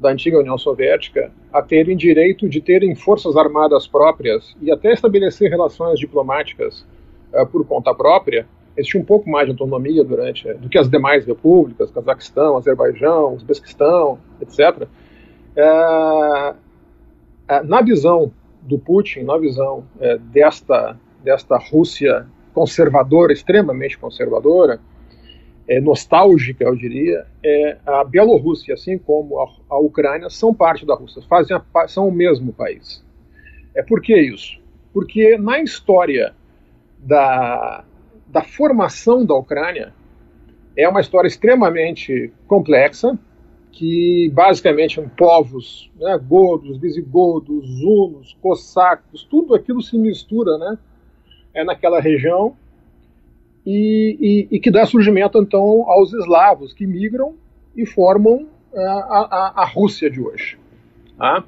da 0.00 0.10
antiga 0.10 0.38
União 0.38 0.56
Soviética 0.56 1.30
a 1.52 1.60
terem 1.60 1.96
direito 1.96 2.48
de 2.48 2.60
terem 2.60 2.94
forças 2.94 3.36
armadas 3.36 3.86
próprias 3.86 4.56
e 4.60 4.72
até 4.72 4.92
estabelecer 4.92 5.50
relações 5.50 6.00
diplomáticas 6.00 6.86
uh, 7.32 7.46
por 7.46 7.66
conta 7.66 7.94
própria, 7.94 8.46
existia 8.76 9.00
um 9.00 9.04
pouco 9.04 9.28
mais 9.28 9.46
de 9.46 9.52
autonomia 9.52 10.02
durante 10.02 10.52
do 10.54 10.68
que 10.68 10.78
as 10.78 10.88
demais 10.88 11.26
repúblicas, 11.26 11.90
Cazaquistão, 11.90 12.56
Azerbaijão, 12.56 13.34
Uzbequistão, 13.34 14.18
etc. 14.40 14.88
Uh, 15.56 16.56
na 17.64 17.82
visão 17.82 18.32
do 18.62 18.78
Putin, 18.78 19.22
na 19.24 19.36
visão 19.36 19.84
desta, 20.32 20.96
desta 21.24 21.58
Rússia 21.58 22.26
conservadora, 22.54 23.32
extremamente 23.32 23.98
conservadora, 23.98 24.80
é, 25.70 25.80
nostálgica, 25.80 26.64
eu 26.64 26.74
diria, 26.74 27.24
é, 27.44 27.76
a 27.86 28.02
Bielorrússia, 28.02 28.74
assim 28.74 28.98
como 28.98 29.38
a, 29.38 29.48
a, 29.70 29.78
Ucrânia, 29.78 30.28
são 30.28 30.52
parte 30.52 30.84
da 30.84 30.96
Rússia, 30.96 31.22
fazem 31.28 31.56
a, 31.56 31.86
são 31.86 32.08
o 32.08 32.12
mesmo 32.12 32.52
país. 32.52 33.04
É 33.72 33.80
por 33.80 34.02
que 34.02 34.20
isso? 34.20 34.60
Porque 34.92 35.38
na 35.38 35.60
história 35.60 36.34
da, 36.98 37.84
da 38.26 38.42
formação 38.42 39.24
da 39.24 39.36
Ucrânia, 39.36 39.94
é 40.76 40.88
uma 40.88 41.00
história 41.00 41.28
extremamente 41.28 42.32
complexa, 42.48 43.16
que 43.70 44.28
basicamente 44.34 44.96
são 44.96 45.08
povos, 45.08 45.88
né, 46.00 46.18
godos, 46.18 46.78
visigodos, 46.78 47.80
hunos, 47.80 48.36
cossacos, 48.42 49.22
tudo 49.30 49.54
aquilo 49.54 49.80
se 49.80 49.96
mistura 49.96 50.58
né, 50.58 50.76
é 51.54 51.62
naquela 51.62 52.00
região 52.00 52.56
e, 53.64 54.48
e, 54.50 54.56
e, 54.56 54.60
que 54.60 54.70
dá 54.70 54.86
surgimento 54.86 55.38
então 55.38 55.90
aos 55.90 56.12
eslavos 56.12 56.72
que 56.72 56.86
migram 56.86 57.34
e 57.76 57.84
formam 57.86 58.46
a, 58.74 58.80
a, 58.80 59.62
a 59.62 59.64
Rússia 59.66 60.10
de 60.10 60.20
hoje. 60.20 60.58
Tá? 61.16 61.44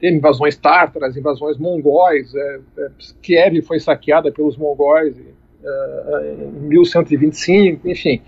Tem 0.00 0.14
invasões 0.16 0.56
tártaras, 0.56 1.16
invasões 1.16 1.56
mongóis, 1.56 2.34
é, 2.34 2.60
é, 2.78 2.88
Kiev 3.22 3.62
foi 3.62 3.78
saqueada 3.78 4.30
pelos 4.32 4.56
mongóis 4.56 5.16
é, 5.18 6.34
em 6.44 6.68
1125, 6.68 7.88
enfim. 7.88 8.20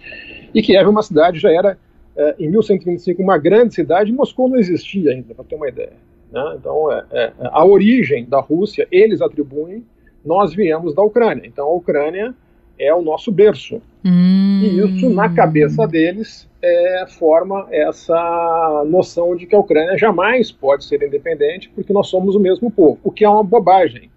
E 0.55 0.63
Kiev, 0.63 0.87
é 0.87 0.89
uma 0.89 1.03
cidade, 1.03 1.39
já 1.39 1.51
era 1.51 1.77
é, 2.17 2.35
em 2.39 2.49
1125 2.49 3.23
uma 3.23 3.37
grande 3.37 3.75
cidade, 3.75 4.13
Moscou 4.13 4.49
não 4.49 4.57
existia 4.57 5.11
ainda, 5.11 5.35
para 5.35 5.45
ter 5.45 5.57
uma 5.57 5.69
ideia. 5.69 5.93
Né? 6.33 6.57
Então, 6.59 6.91
é, 6.91 7.05
é, 7.13 7.33
a 7.39 7.65
origem 7.65 8.25
da 8.25 8.41
Rússia, 8.41 8.89
eles 8.91 9.21
atribuem, 9.21 9.85
nós 10.25 10.55
viemos 10.55 10.95
da 10.95 11.03
Ucrânia. 11.03 11.47
Então, 11.47 11.67
a 11.67 11.75
Ucrânia 11.75 12.35
é 12.79 12.95
o 12.95 13.03
nosso 13.03 13.33
berço. 13.33 13.81
Hum. 14.05 14.61
E 14.63 14.81
isso, 14.81 15.11
na 15.11 15.29
cabeça 15.29 15.87
deles, 15.87 16.49
é, 16.63 17.07
forma 17.09 17.67
essa 17.71 18.85
noção 18.89 19.35
de 19.37 19.47
que 19.47 19.55
a 19.55 19.59
Ucrânia 19.59 19.97
jamais 19.97 20.51
pode 20.53 20.85
ser 20.85 21.03
independente 21.03 21.71
porque 21.75 21.93
nós 21.93 22.09
somos 22.09 22.35
o 22.35 22.41
mesmo 22.41 22.71
povo, 22.71 22.99
o 23.03 23.11
que 23.11 23.25
é 23.25 23.29
uma 23.29 23.43
bobagem. 23.43 24.11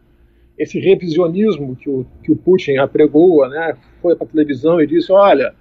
esse 0.58 0.78
revisionismo 0.78 1.76
que 1.78 1.90
o, 1.90 2.06
que 2.22 2.32
o 2.32 2.36
Putin 2.36 2.78
apregoa, 2.78 3.48
né, 3.48 3.78
foi 4.02 4.14
para 4.16 4.28
a 4.28 4.30
televisão 4.30 4.82
e 4.82 4.86
disse, 4.86 5.10
olha, 5.12 5.54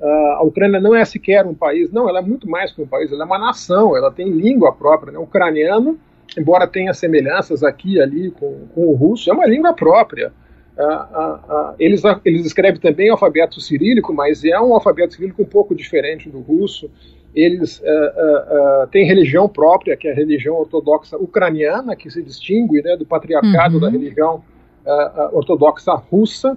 a 0.00 0.42
Ucrânia 0.44 0.80
não 0.80 0.94
é 0.94 1.04
sequer 1.04 1.44
um 1.44 1.54
país, 1.54 1.90
não, 1.90 2.08
ela 2.08 2.20
é 2.20 2.22
muito 2.22 2.48
mais 2.48 2.72
que 2.72 2.80
um 2.80 2.86
país, 2.86 3.10
ela 3.10 3.24
é 3.24 3.26
uma 3.26 3.38
nação, 3.38 3.96
ela 3.96 4.12
tem 4.12 4.30
língua 4.30 4.72
própria, 4.72 5.12
né, 5.12 5.18
ucraniano, 5.18 5.98
embora 6.38 6.66
tenha 6.66 6.94
semelhanças 6.94 7.62
aqui 7.64 7.94
e 7.94 8.00
ali 8.00 8.30
com, 8.30 8.66
com 8.74 8.86
o 8.86 8.94
russo, 8.94 9.30
é 9.30 9.32
uma 9.32 9.46
língua 9.46 9.72
própria. 9.72 10.32
Uh, 10.76 10.82
uh, 10.82 11.70
uh, 11.70 11.74
eles, 11.78 12.02
eles 12.24 12.44
escrevem 12.44 12.80
também 12.80 13.08
alfabeto 13.08 13.60
cirílico, 13.60 14.12
mas 14.12 14.44
é 14.44 14.60
um 14.60 14.74
alfabeto 14.74 15.14
cirílico 15.14 15.42
um 15.42 15.46
pouco 15.46 15.74
diferente 15.74 16.28
do 16.28 16.40
russo. 16.40 16.90
Eles 17.34 17.82
têm 18.92 19.04
religião 19.04 19.48
própria, 19.48 19.96
que 19.96 20.06
é 20.06 20.12
a 20.12 20.14
religião 20.14 20.54
ortodoxa 20.54 21.16
ucraniana, 21.16 21.96
que 21.96 22.08
se 22.08 22.22
distingue 22.22 22.80
né, 22.80 22.96
do 22.96 23.04
patriarcado 23.04 23.74
uhum. 23.74 23.80
da 23.80 23.90
religião 23.90 24.44
ortodoxa 25.32 25.94
russa. 25.94 26.56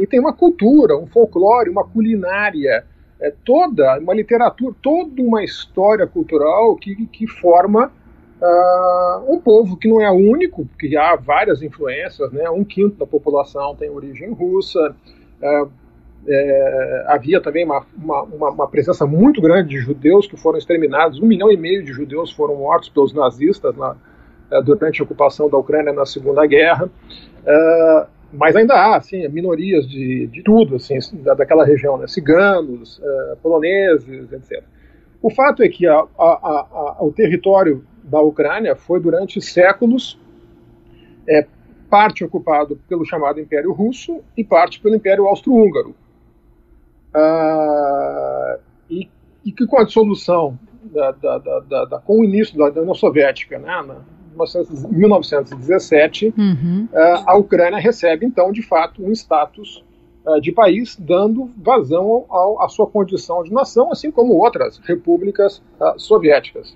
e 0.00 0.06
tem 0.06 0.18
uma 0.18 0.32
cultura, 0.32 0.96
um 0.96 1.06
folclore, 1.06 1.68
uma 1.68 1.84
culinária, 1.84 2.86
é, 3.22 3.32
toda 3.44 3.98
uma 4.00 4.14
literatura, 4.14 4.74
toda 4.82 5.22
uma 5.22 5.44
história 5.44 6.06
cultural 6.06 6.74
que, 6.74 7.06
que 7.06 7.26
forma 7.26 7.92
Uh, 8.42 9.32
um 9.32 9.40
povo 9.40 9.76
que 9.76 9.86
não 9.86 10.00
é 10.00 10.10
único, 10.10 10.66
porque 10.66 10.96
há 10.96 11.14
várias 11.14 11.62
influências, 11.62 12.32
né? 12.32 12.50
um 12.50 12.64
quinto 12.64 12.96
da 12.96 13.06
população 13.06 13.76
tem 13.76 13.88
origem 13.88 14.32
russa, 14.32 14.96
uh, 15.40 15.70
é, 16.26 17.04
havia 17.06 17.40
também 17.40 17.64
uma, 17.64 17.86
uma, 17.96 18.50
uma, 18.50 18.68
presença 18.68 19.06
muito 19.06 19.40
grande 19.40 19.68
de 19.70 19.78
judeus 19.78 20.26
que 20.26 20.36
foram 20.36 20.58
exterminados, 20.58 21.20
um 21.20 21.26
milhão 21.26 21.52
e 21.52 21.56
meio 21.56 21.84
de 21.84 21.92
judeus 21.92 22.32
foram 22.32 22.56
mortos 22.56 22.88
pelos 22.88 23.12
nazistas 23.12 23.76
na, 23.76 23.92
uh, 23.92 24.62
durante 24.64 25.00
a 25.00 25.04
ocupação 25.04 25.48
da 25.48 25.56
Ucrânia 25.56 25.92
na 25.92 26.04
Segunda 26.04 26.44
Guerra, 26.44 26.90
mas 28.32 28.56
ainda 28.56 28.74
há 28.74 28.96
assim, 28.96 29.28
minorias 29.28 29.88
de, 29.88 30.26
de 30.26 30.42
tudo, 30.42 30.76
assim, 30.76 30.98
da, 31.22 31.34
daquela 31.34 31.64
região, 31.64 31.96
né? 31.96 32.08
ciganos, 32.08 33.00
poloneses, 33.40 34.32
etc. 34.32 34.64
O 35.20 35.30
fato 35.30 35.62
é 35.62 35.68
que 35.68 35.86
a, 35.86 35.94
a, 35.94 36.06
a, 36.18 36.96
o 37.00 37.12
território 37.12 37.84
da 38.02 38.20
Ucrânia 38.20 38.74
foi 38.74 39.00
durante 39.00 39.40
séculos 39.40 40.18
é, 41.28 41.46
parte 41.88 42.24
ocupado 42.24 42.80
pelo 42.88 43.04
chamado 43.04 43.38
Império 43.38 43.72
Russo 43.72 44.20
e 44.36 44.42
parte 44.42 44.80
pelo 44.80 44.96
Império 44.96 45.26
Austro-Húngaro. 45.26 45.94
Ah, 47.14 48.58
e, 48.88 49.08
e, 49.44 49.52
que 49.52 49.66
com 49.66 49.78
a 49.78 49.84
dissolução, 49.84 50.58
da, 50.84 51.10
da, 51.10 51.84
da, 51.84 51.98
com 51.98 52.20
o 52.20 52.24
início 52.24 52.56
da, 52.56 52.80
União 52.80 52.94
Soviética, 52.94 53.58
né, 53.58 53.82
na 53.86 54.00
1917, 54.90 56.32
uhum. 56.36 56.88
Ah, 56.94 57.24
a 57.26 57.36
Ucrânia 57.36 57.78
recebe, 57.78 58.24
então, 58.24 58.50
de 58.50 58.62
fato, 58.62 59.04
um 59.04 59.12
status 59.12 59.84
ah, 60.26 60.40
de 60.40 60.50
país, 60.50 60.96
dando 60.98 61.50
vazão 61.58 62.24
à 62.58 62.68
sua 62.68 62.86
condição 62.86 63.42
de 63.44 63.52
nação, 63.52 63.92
assim 63.92 64.10
como 64.10 64.32
outras 64.32 64.78
repúblicas 64.78 65.58
uh, 65.78 65.98
soviéticas 65.98 66.74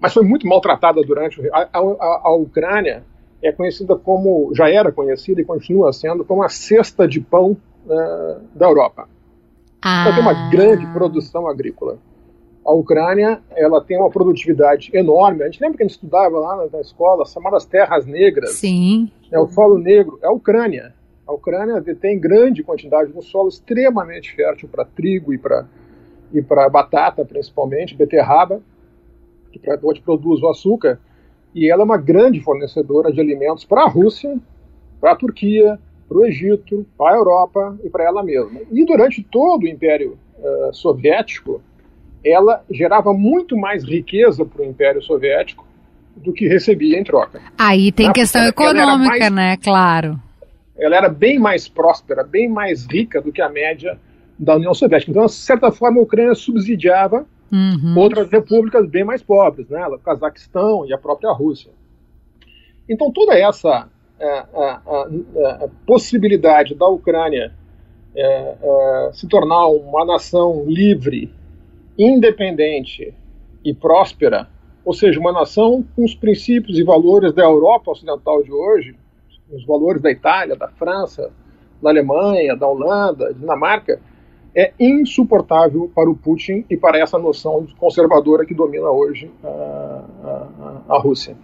mas 0.00 0.14
foi 0.14 0.24
muito 0.24 0.46
maltratada 0.46 1.02
durante 1.02 1.40
a, 1.52 1.68
a, 1.72 2.20
a, 2.24 2.34
Ucrânia 2.34 3.04
é 3.42 3.52
conhecida 3.52 3.96
como 3.96 4.50
já 4.54 4.68
era 4.68 4.90
conhecida 4.90 5.40
e 5.40 5.44
continua 5.44 5.92
sendo 5.92 6.24
como 6.24 6.42
a 6.42 6.48
cesta 6.48 7.06
de 7.06 7.20
pão 7.20 7.56
uh, 7.86 8.40
da 8.54 8.66
Europa. 8.66 9.08
Ah. 9.82 10.02
Então 10.02 10.14
tem 10.14 10.22
uma 10.22 10.50
grande 10.50 10.86
produção 10.92 11.46
agrícola. 11.46 11.98
A 12.64 12.72
Ucrânia 12.72 13.40
ela 13.50 13.82
tem 13.82 13.98
uma 13.98 14.10
produtividade 14.10 14.90
enorme. 14.92 15.42
A 15.42 15.46
gente 15.46 15.60
lembra 15.60 15.78
que 15.78 15.82
a 15.82 15.86
gente 15.86 15.94
estudava 15.96 16.38
lá 16.38 16.56
na, 16.56 16.66
na 16.66 16.80
escola, 16.80 17.24
chamadas 17.26 17.64
terras 17.64 18.06
negras. 18.06 18.52
Sim. 18.52 19.10
É 19.30 19.38
o 19.38 19.46
solo 19.48 19.78
negro, 19.78 20.18
é 20.22 20.26
a 20.26 20.32
Ucrânia. 20.32 20.94
A 21.26 21.32
Ucrânia 21.32 21.82
tem 22.00 22.18
grande 22.18 22.62
quantidade 22.62 23.12
de 23.12 23.18
um 23.18 23.22
solo 23.22 23.48
extremamente 23.48 24.34
fértil 24.34 24.68
para 24.68 24.84
trigo 24.84 25.32
e 25.32 25.38
para 25.38 25.66
e 26.32 26.40
para 26.40 26.68
batata, 26.68 27.24
principalmente, 27.24 27.96
beterraba 27.96 28.62
que 29.50 29.60
onde 29.82 30.00
produz 30.00 30.42
o 30.42 30.48
açúcar, 30.48 30.98
e 31.54 31.70
ela 31.70 31.82
é 31.82 31.84
uma 31.84 31.98
grande 31.98 32.40
fornecedora 32.40 33.12
de 33.12 33.20
alimentos 33.20 33.64
para 33.64 33.82
a 33.82 33.88
Rússia, 33.88 34.38
para 35.00 35.12
a 35.12 35.16
Turquia, 35.16 35.78
para 36.08 36.18
o 36.18 36.24
Egito, 36.24 36.86
para 36.96 37.14
a 37.14 37.18
Europa 37.18 37.78
e 37.84 37.90
para 37.90 38.04
ela 38.04 38.22
mesma. 38.22 38.60
E 38.70 38.84
durante 38.84 39.22
todo 39.22 39.62
o 39.62 39.68
Império 39.68 40.18
uh, 40.38 40.74
Soviético, 40.74 41.62
ela 42.24 42.64
gerava 42.70 43.12
muito 43.12 43.56
mais 43.56 43.84
riqueza 43.84 44.44
para 44.44 44.62
o 44.62 44.64
Império 44.64 45.02
Soviético 45.02 45.66
do 46.16 46.32
que 46.32 46.46
recebia 46.46 46.98
em 46.98 47.04
troca. 47.04 47.40
Aí 47.58 47.92
tem 47.92 48.12
questão 48.12 48.44
econômica, 48.44 49.30
mais, 49.30 49.32
né? 49.32 49.56
Claro. 49.56 50.20
Ela 50.76 50.96
era 50.96 51.08
bem 51.08 51.38
mais 51.38 51.68
próspera, 51.68 52.24
bem 52.24 52.48
mais 52.48 52.86
rica 52.86 53.20
do 53.20 53.32
que 53.32 53.40
a 53.40 53.48
média 53.48 53.98
da 54.38 54.56
União 54.56 54.74
Soviética. 54.74 55.10
Então, 55.10 55.26
de 55.26 55.32
certa 55.32 55.70
forma, 55.70 56.00
a 56.00 56.02
Ucrânia 56.02 56.34
subsidiava 56.34 57.26
uhum. 57.52 57.98
outras 57.98 58.30
repúblicas 58.30 58.88
bem 58.88 59.04
mais 59.04 59.22
pobres, 59.22 59.68
né? 59.68 59.86
o 59.86 59.98
Cazaquistão 59.98 60.86
e 60.86 60.92
a 60.92 60.98
própria 60.98 61.32
Rússia. 61.32 61.70
Então, 62.88 63.10
toda 63.12 63.38
essa 63.38 63.88
a, 64.20 64.48
a, 64.54 65.64
a, 65.64 65.68
possibilidade 65.86 66.74
da 66.74 66.86
Ucrânia 66.86 67.52
é, 68.14 68.56
é, 68.62 69.10
se 69.12 69.26
tornar 69.28 69.68
uma 69.68 70.04
nação 70.04 70.64
livre, 70.66 71.32
independente 71.98 73.14
e 73.64 73.72
próspera, 73.72 74.48
ou 74.84 74.92
seja, 74.92 75.20
uma 75.20 75.32
nação 75.32 75.84
com 75.94 76.04
os 76.04 76.14
princípios 76.14 76.78
e 76.78 76.82
valores 76.82 77.32
da 77.32 77.42
Europa 77.42 77.90
Ocidental 77.90 78.42
de 78.42 78.52
hoje, 78.52 78.96
os 79.52 79.64
valores 79.64 80.02
da 80.02 80.10
Itália, 80.10 80.56
da 80.56 80.68
França, 80.68 81.30
da 81.82 81.90
Alemanha, 81.90 82.56
da 82.56 82.66
Holanda, 82.66 83.26
da 83.26 83.32
Dinamarca, 83.32 84.00
é 84.54 84.72
insuportável 84.78 85.90
para 85.94 86.10
o 86.10 86.14
Putin 86.14 86.64
e 86.68 86.76
para 86.76 86.98
essa 86.98 87.18
noção 87.18 87.66
conservadora 87.78 88.44
que 88.44 88.54
domina 88.54 88.90
hoje 88.90 89.30
a, 89.42 90.02
a, 90.24 90.94
a 90.96 90.98
Rússia. 90.98 91.36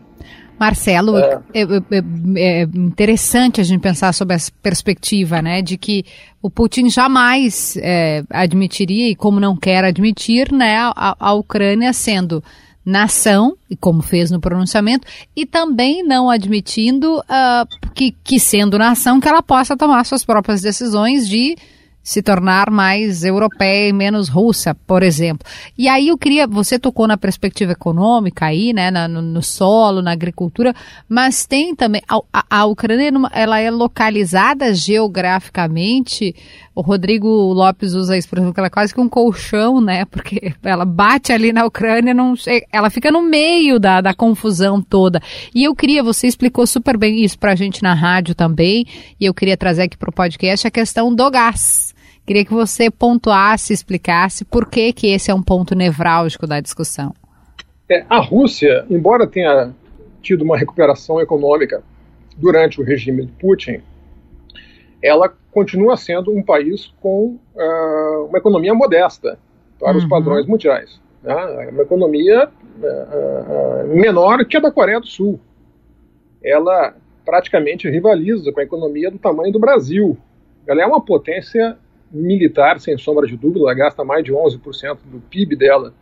Marcelo, 0.59 1.19
é. 1.19 1.41
É, 1.53 1.63
é, 1.63 2.03
é. 2.39 2.63
interessante 2.63 3.61
a 3.61 3.65
gente 3.65 3.81
pensar 3.81 4.13
sobre 4.15 4.35
essa 4.35 4.51
perspectiva, 4.63 5.43
né, 5.43 5.61
de 5.61 5.77
que 5.77 6.05
o 6.43 6.51
Putin 6.51 6.89
jamais 6.89 7.77
é, 7.77 8.23
admitiria, 8.31 9.11
e 9.11 9.15
como 9.15 9.39
não 9.39 9.55
quer 9.55 9.85
admitir, 9.85 10.51
né, 10.51 10.77
a, 10.79 11.15
a 11.19 11.33
Ucrânia 11.35 11.93
sendo 11.93 12.43
nação, 12.85 13.57
e 13.69 13.77
como 13.77 14.01
fez 14.01 14.31
no 14.31 14.41
pronunciamento, 14.41 15.07
e 15.35 15.45
também 15.45 16.05
não 16.05 16.31
admitindo 16.31 17.19
uh, 17.19 17.93
que, 17.93 18.15
que, 18.23 18.39
sendo 18.39 18.79
nação, 18.79 19.19
que 19.19 19.29
ela 19.29 19.43
possa 19.43 19.77
tomar 19.77 20.05
suas 20.05 20.25
próprias 20.25 20.63
decisões 20.63 21.29
de 21.29 21.57
se 22.07 22.23
tornar 22.23 22.71
mais 22.71 23.25
europeia 23.25 23.89
e 23.89 23.93
menos 23.93 24.29
russa, 24.29 24.73
por 24.87 25.03
exemplo. 25.03 25.45
E 25.77 25.89
aí 25.89 26.07
eu 26.07 26.17
queria, 26.17 26.47
você 26.47 26.79
tocou 26.79 27.09
na 27.09 27.17
perspectiva 27.17 27.73
econômica 27.73 28.47
aí, 28.47 28.73
né, 28.73 28.93
na, 28.93 29.09
no, 29.09 29.21
no, 29.21 29.43
solo, 29.43 30.01
na 30.01 30.13
agricultura, 30.13 30.73
mas 31.09 31.47
tem 31.47 31.75
também, 31.75 32.01
a, 32.09 32.45
a, 32.49 32.65
Ucrânia, 32.65 33.11
ela 33.33 33.59
é 33.59 33.73
localizada 33.73 34.73
geograficamente, 34.73 36.33
o 36.77 36.81
Rodrigo 36.81 37.29
Lopes 37.53 37.93
usa 37.93 38.15
a 38.15 38.17
expressão 38.17 38.53
que 38.53 38.61
ela 38.61 38.69
é 38.69 38.71
quase 38.71 38.95
que 38.95 39.01
um 39.01 39.09
colchão, 39.09 39.81
né, 39.81 40.05
porque 40.05 40.55
ela 40.63 40.85
bate 40.85 41.33
ali 41.33 41.53
na 41.53 41.65
Ucrânia, 41.65 42.15
não, 42.15 42.35
ela 42.73 42.89
fica 42.89 43.11
no 43.11 43.21
meio 43.21 43.81
da, 43.81 44.01
da 44.01 44.15
confusão 44.15 44.81
toda. 44.81 45.21
E 45.53 45.65
eu 45.65 45.75
queria, 45.75 46.05
você 46.05 46.29
explicou 46.29 46.69
super 46.69 46.97
bem 46.97 47.25
isso 47.25 47.37
pra 47.37 47.57
gente 47.57 47.83
na 47.83 47.95
rádio 47.95 48.33
também, 48.33 48.87
e 49.19 49.25
eu 49.25 49.35
queria 49.35 49.57
trazer 49.57 49.83
aqui 49.83 49.97
pro 49.97 50.13
podcast 50.13 50.69
a 50.69 50.71
questão 50.71 51.13
do 51.13 51.29
gás 51.33 51.96
Queria 52.27 52.45
que 52.45 52.53
você 52.53 52.91
pontuasse, 52.91 53.73
explicasse 53.73 54.45
por 54.45 54.69
que, 54.69 54.93
que 54.93 55.07
esse 55.07 55.31
é 55.31 55.35
um 55.35 55.43
ponto 55.43 55.77
nevrálgico 55.77 56.45
da 56.45 56.61
discussão. 56.61 57.15
É, 57.89 58.05
a 58.11 58.19
Rússia, 58.19 58.85
embora 58.91 59.29
tenha 59.29 59.73
tido 60.21 60.43
uma 60.43 60.59
recuperação 60.59 61.21
econômica 61.21 61.85
durante 62.37 62.81
o 62.81 62.85
regime 62.85 63.25
de 63.27 63.33
Putin, 63.33 63.81
ela 65.01 65.33
continua 65.53 65.97
sendo 65.97 66.33
um 66.33 66.43
país 66.43 66.93
com 67.01 67.39
uh, 67.55 68.27
uma 68.29 68.39
economia 68.39 68.75
modesta 68.75 69.39
para 69.79 69.93
uhum. 69.93 69.99
os 69.99 70.05
padrões 70.07 70.47
mundiais. 70.47 71.01
Né? 71.23 71.67
É 71.67 71.71
uma 71.71 71.83
economia 71.83 72.49
uh, 72.49 73.85
uh, 73.85 73.97
menor 73.97 74.45
que 74.45 74.57
a 74.57 74.61
da 74.61 74.73
Coreia 74.73 74.99
do 74.99 75.07
Sul. 75.07 75.39
Ela 76.43 76.95
praticamente 77.25 77.89
rivaliza 77.89 78.53
com 78.53 78.59
a 78.59 78.65
economia 78.65 79.13
do 79.13 79.19
tamanho 79.19 79.53
do 79.53 79.61
Brasil. 79.61 80.19
Ela 80.67 80.83
é 80.83 80.87
uma 80.87 81.01
potência 81.01 81.79
militar, 82.11 82.81
sem 82.81 82.97
sombra 82.97 83.27
de 83.27 83.37
dúvida, 83.37 83.61
ela 83.61 83.75
gasta 83.75 84.05
mais 84.05 84.25
de 84.25 84.33
11% 84.33 84.99
do 85.05 85.21
PIB 85.21 85.57
dela 85.57 85.93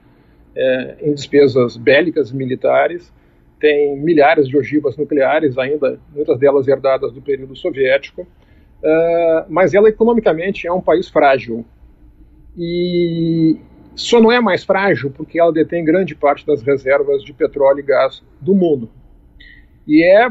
é, 0.56 0.96
em 1.02 1.14
despesas 1.14 1.76
bélicas 1.76 2.30
militares, 2.30 3.12
tem 3.58 3.96
milhares 3.98 4.46
de 4.48 4.56
ogivas 4.56 4.96
nucleares, 4.96 5.56
ainda 5.58 5.98
muitas 6.14 6.38
delas 6.38 6.68
herdadas 6.68 7.12
do 7.12 7.22
período 7.22 7.56
soviético, 7.56 8.22
uh, 8.22 9.46
mas 9.48 9.72
ela 9.72 9.88
economicamente 9.88 10.66
é 10.66 10.72
um 10.72 10.80
país 10.80 11.08
frágil. 11.08 11.64
E 12.56 13.56
só 13.94 14.20
não 14.20 14.30
é 14.30 14.40
mais 14.40 14.64
frágil 14.64 15.10
porque 15.10 15.40
ela 15.40 15.52
detém 15.52 15.84
grande 15.84 16.14
parte 16.14 16.46
das 16.46 16.62
reservas 16.62 17.22
de 17.22 17.32
petróleo 17.32 17.80
e 17.80 17.82
gás 17.82 18.22
do 18.40 18.54
mundo. 18.54 18.90
E 19.86 20.04
é 20.04 20.28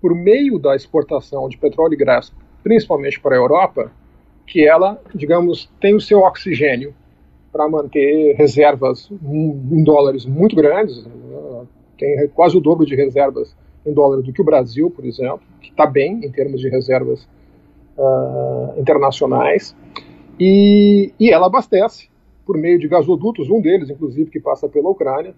por 0.00 0.14
meio 0.14 0.58
da 0.58 0.74
exportação 0.74 1.48
de 1.48 1.58
petróleo 1.58 1.94
e 1.94 1.96
gás, 1.96 2.32
principalmente 2.62 3.20
para 3.20 3.34
a 3.34 3.38
Europa, 3.38 3.92
que 4.48 4.66
ela, 4.66 5.00
digamos, 5.14 5.70
tem 5.80 5.94
o 5.94 6.00
seu 6.00 6.20
oxigênio 6.20 6.94
para 7.52 7.68
manter 7.68 8.34
reservas 8.34 9.10
em 9.10 9.84
dólares 9.84 10.24
muito 10.24 10.56
grandes, 10.56 11.06
tem 11.98 12.28
quase 12.28 12.56
o 12.56 12.60
dobro 12.60 12.86
de 12.86 12.94
reservas 12.94 13.54
em 13.84 13.92
dólares 13.92 14.24
do 14.24 14.32
que 14.32 14.40
o 14.40 14.44
Brasil, 14.44 14.90
por 14.90 15.04
exemplo, 15.04 15.40
que 15.60 15.70
está 15.70 15.86
bem 15.86 16.24
em 16.24 16.30
termos 16.30 16.60
de 16.60 16.68
reservas 16.68 17.28
uh, 17.96 18.80
internacionais, 18.80 19.76
e, 20.40 21.12
e 21.18 21.30
ela 21.30 21.46
abastece 21.46 22.08
por 22.46 22.56
meio 22.56 22.78
de 22.78 22.88
gasodutos, 22.88 23.50
um 23.50 23.60
deles, 23.60 23.90
inclusive, 23.90 24.30
que 24.30 24.40
passa 24.40 24.68
pela 24.68 24.88
Ucrânia, 24.88 25.34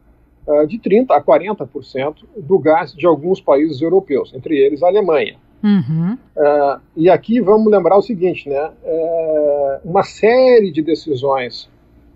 uh, 0.46 0.66
de 0.66 0.78
30% 0.78 1.10
a 1.10 1.22
40% 1.22 2.24
do 2.36 2.58
gás 2.58 2.92
de 2.92 3.06
alguns 3.06 3.40
países 3.40 3.80
europeus, 3.80 4.32
entre 4.34 4.56
eles 4.56 4.82
a 4.82 4.88
Alemanha. 4.88 5.36
Uhum. 5.62 6.14
Uh, 6.36 6.80
e 6.96 7.10
aqui 7.10 7.40
vamos 7.40 7.70
lembrar 7.70 7.96
o 7.96 8.02
seguinte, 8.02 8.48
né? 8.48 8.70
Uh, 8.82 9.88
uma 9.88 10.02
série 10.02 10.70
de 10.70 10.82
decisões, 10.82 11.68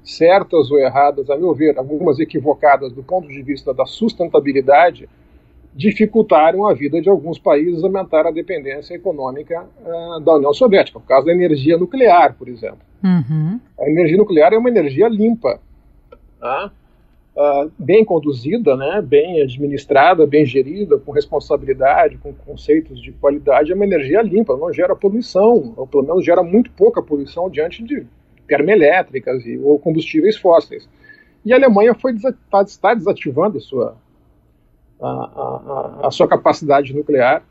certas 0.03 0.71
ou 0.71 0.79
erradas, 0.79 1.29
a 1.29 1.37
meu 1.37 1.55
ver, 1.55 1.79
algumas 1.79 2.19
equivocadas 2.19 2.93
do 2.93 3.03
ponto 3.03 3.29
de 3.29 3.43
vista 3.43 3.75
da 3.75 3.85
sustentabilidade, 3.85 5.09
dificultaram 5.75 6.67
a 6.67 6.73
vida 6.73 7.03
de 7.03 7.09
alguns 7.09 7.39
países, 7.39 7.83
aumentaram 7.83 8.31
a 8.31 8.33
dependência 8.33 8.95
econômica 8.95 9.67
uh, 9.85 10.21
da 10.21 10.35
União 10.35 10.55
Soviética, 10.55 11.01
por 11.01 11.07
causa 11.07 11.27
da 11.27 11.33
energia 11.33 11.77
nuclear, 11.77 12.35
por 12.35 12.49
exemplo. 12.49 12.79
Uhum. 13.03 13.61
A 13.79 13.91
energia 13.91 14.17
nuclear 14.17 14.53
é 14.53 14.59
uma 14.59 14.69
energia 14.69 15.09
limpa, 15.09 15.61
tá? 16.41 16.67
uh, 16.67 16.84
bem 17.79 18.05
conduzida, 18.05 18.77
né, 18.77 19.03
bem 19.03 19.43
administrada, 19.43 20.27
bem 20.27 20.47
gerida, 20.47 20.99
com 20.99 21.11
responsabilidade, 21.11 22.17
com 22.19 22.33
conceitos 22.33 23.03
de 23.03 23.11
qualidade, 23.13 23.73
é 23.73 23.75
uma 23.75 23.85
energia 23.85 24.23
limpa, 24.23 24.57
não 24.57 24.73
gera 24.73 24.95
poluição, 24.95 25.75
ou 25.77 25.87
pelo 25.87 26.05
menos 26.05 26.25
gera 26.25 26.43
muito 26.43 26.71
pouca 26.71 27.03
poluição 27.03 27.51
diante 27.51 27.83
de 27.83 28.07
termoelétricas 28.47 29.45
e, 29.47 29.59
ou 29.59 29.79
combustíveis 29.79 30.37
fósseis. 30.37 30.89
E 31.45 31.53
a 31.53 31.57
Alemanha 31.57 31.95
foi, 31.95 32.15
tá, 32.51 32.63
está 32.63 32.95
desativando 32.95 33.59
a 33.59 33.61
sua, 33.61 33.97
a, 35.01 35.09
a, 35.09 36.07
a 36.07 36.11
sua 36.11 36.29
capacidade 36.29 36.95
nuclear 36.95 37.45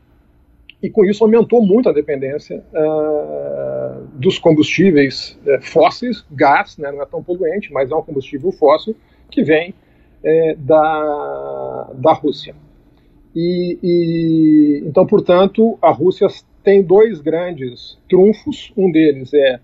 e 0.82 0.90
com 0.90 1.04
isso 1.04 1.24
aumentou 1.24 1.62
muito 1.62 1.88
a 1.88 1.92
dependência 1.92 2.62
uh, 2.72 4.06
dos 4.14 4.38
combustíveis 4.38 5.38
uh, 5.46 5.62
fósseis, 5.62 6.24
gás, 6.30 6.76
né, 6.78 6.90
não 6.90 7.02
é 7.02 7.06
tão 7.06 7.22
poluente, 7.22 7.72
mas 7.72 7.90
é 7.90 7.94
um 7.94 8.02
combustível 8.02 8.50
fóssil, 8.52 8.96
que 9.34 9.42
vem 9.42 9.74
é, 10.22 10.54
da, 10.54 11.90
da 11.94 12.12
Rússia. 12.12 12.54
E, 13.34 13.78
e, 13.82 14.82
então, 14.86 15.04
portanto, 15.04 15.76
a 15.82 15.90
Rússia 15.90 16.28
tem 16.62 16.82
dois 16.82 17.20
grandes 17.20 17.98
trunfos. 18.08 18.72
Um 18.76 18.90
deles 18.92 19.34
é, 19.34 19.60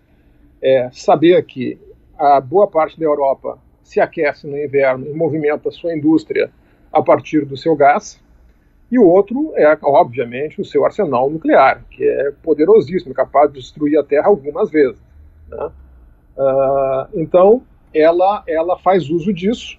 é, 0.61 0.91
saber 0.91 1.45
que 1.45 1.79
a 2.19 2.41
boa 2.41 2.67
parte 2.67 2.99
da 2.99 3.07
Europa 3.07 3.59
se 3.85 4.01
aquece 4.01 4.47
no 4.47 4.59
inverno 4.59 5.07
e 5.07 5.15
movimenta 5.15 5.71
sua 5.71 5.97
indústria 5.97 6.51
a 6.93 7.01
partir 7.01 7.45
do 7.45 7.57
seu 7.57 7.77
gás. 7.77 8.21
E 8.91 8.99
o 8.99 9.07
outro 9.07 9.53
é, 9.55 9.79
obviamente, 9.83 10.61
o 10.61 10.65
seu 10.65 10.85
arsenal 10.85 11.31
nuclear, 11.31 11.85
que 11.91 12.03
é 12.03 12.33
poderosíssimo, 12.43 13.15
capaz 13.15 13.53
de 13.53 13.61
destruir 13.61 13.97
a 13.97 14.03
Terra 14.03 14.27
algumas 14.27 14.69
vezes. 14.69 15.01
Né? 15.49 15.71
Uh, 16.37 17.21
então, 17.21 17.63
ela, 17.95 18.43
ela 18.47 18.79
faz 18.79 19.09
uso 19.09 19.33
disso 19.33 19.79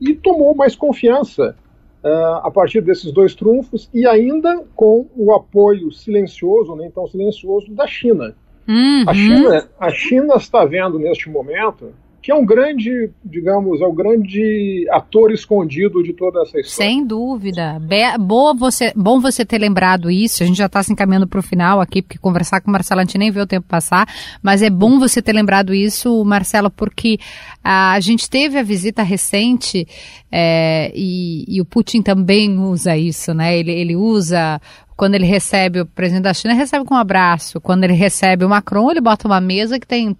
e 0.00 0.14
tomou 0.14 0.54
mais 0.54 0.74
confiança 0.74 1.56
uh, 2.02 2.46
a 2.46 2.50
partir 2.50 2.80
desses 2.80 3.12
dois 3.12 3.34
trunfos 3.34 3.88
e 3.94 4.06
ainda 4.06 4.64
com 4.74 5.06
o 5.16 5.32
apoio 5.32 5.90
silencioso, 5.92 6.74
nem 6.76 6.90
tão 6.90 7.06
silencioso, 7.06 7.72
da 7.72 7.86
China. 7.86 8.34
Uhum. 8.68 9.04
A 9.06 9.14
China. 9.14 9.68
A 9.78 9.90
China 9.90 10.34
está 10.36 10.64
vendo 10.64 10.98
neste 10.98 11.28
momento 11.28 11.92
que 12.22 12.30
é 12.30 12.34
um 12.34 12.46
grande, 12.46 13.10
digamos, 13.24 13.80
é 13.80 13.84
o 13.84 13.92
grande 13.92 14.86
ator 14.92 15.32
escondido 15.32 16.04
de 16.04 16.12
toda 16.12 16.40
essa 16.42 16.60
história. 16.60 16.90
Sem 16.92 17.04
dúvida. 17.04 17.80
Be 17.80 18.16
boa 18.20 18.54
você, 18.54 18.92
bom 18.94 19.20
você 19.20 19.44
ter 19.44 19.58
lembrado 19.58 20.08
isso. 20.08 20.44
A 20.44 20.46
gente 20.46 20.56
já 20.56 20.66
está 20.66 20.80
se 20.84 20.92
encaminhando 20.92 21.26
para 21.26 21.40
o 21.40 21.42
final 21.42 21.80
aqui, 21.80 22.00
porque 22.00 22.18
conversar 22.18 22.60
com 22.60 22.70
o 22.70 22.72
Marcelo 22.72 23.00
a 23.00 23.04
gente 23.04 23.18
nem 23.18 23.32
vê 23.32 23.40
o 23.40 23.46
tempo 23.46 23.66
passar, 23.66 24.06
mas 24.40 24.62
é 24.62 24.70
bom 24.70 25.00
você 25.00 25.20
ter 25.20 25.32
lembrado 25.32 25.74
isso, 25.74 26.24
Marcelo, 26.24 26.70
porque 26.70 27.18
a 27.62 27.98
gente 27.98 28.30
teve 28.30 28.56
a 28.56 28.62
visita 28.62 29.02
recente 29.02 29.84
é, 30.30 30.92
e, 30.94 31.44
e 31.48 31.60
o 31.60 31.64
Putin 31.64 32.02
também 32.02 32.56
usa 32.56 32.96
isso, 32.96 33.34
né? 33.34 33.58
Ele, 33.58 33.72
ele 33.72 33.96
usa 33.96 34.60
quando 34.96 35.16
ele 35.16 35.26
recebe 35.26 35.80
o 35.80 35.86
presidente 35.86 36.22
da 36.22 36.34
China, 36.34 36.54
recebe 36.54 36.84
com 36.84 36.94
um 36.94 36.98
abraço. 36.98 37.60
Quando 37.60 37.82
ele 37.82 37.94
recebe 37.94 38.44
o 38.44 38.48
Macron, 38.48 38.88
ele 38.88 39.00
bota 39.00 39.26
uma 39.26 39.40
mesa 39.40 39.80
que 39.80 39.86
tem 39.86 40.16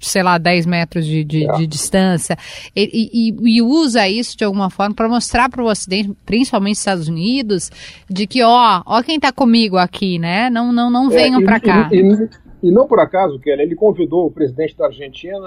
sei 0.00 0.22
lá, 0.22 0.38
10 0.38 0.66
metros 0.66 1.06
de, 1.06 1.24
de, 1.24 1.48
é. 1.48 1.52
de 1.52 1.66
distância, 1.66 2.36
e, 2.74 3.10
e, 3.12 3.56
e, 3.56 3.62
usa 3.62 4.08
isso 4.08 4.36
de 4.36 4.44
alguma 4.44 4.70
forma 4.70 4.94
para 4.94 5.08
mostrar 5.08 5.48
para 5.48 5.62
o 5.62 5.66
Ocidente, 5.66 6.12
principalmente 6.26 6.74
os 6.74 6.80
Estados 6.80 7.08
Unidos, 7.08 7.70
de 8.08 8.26
que, 8.26 8.42
ó, 8.42 8.82
ó 8.84 9.02
quem 9.02 9.16
está 9.16 9.32
comigo 9.32 9.76
aqui, 9.76 10.18
né? 10.18 10.50
Não, 10.50 10.72
não, 10.72 10.90
não 10.90 11.06
é, 11.06 11.14
venham 11.14 11.40
é, 11.40 11.44
para 11.44 11.60
cá. 11.60 11.88
E, 11.92 12.28
e, 12.62 12.70
não 12.70 12.86
por 12.86 13.00
acaso, 13.00 13.38
Kelly, 13.38 13.62
ele 13.62 13.74
convidou 13.74 14.26
o 14.26 14.30
presidente 14.30 14.76
da 14.76 14.86
Argentina, 14.86 15.44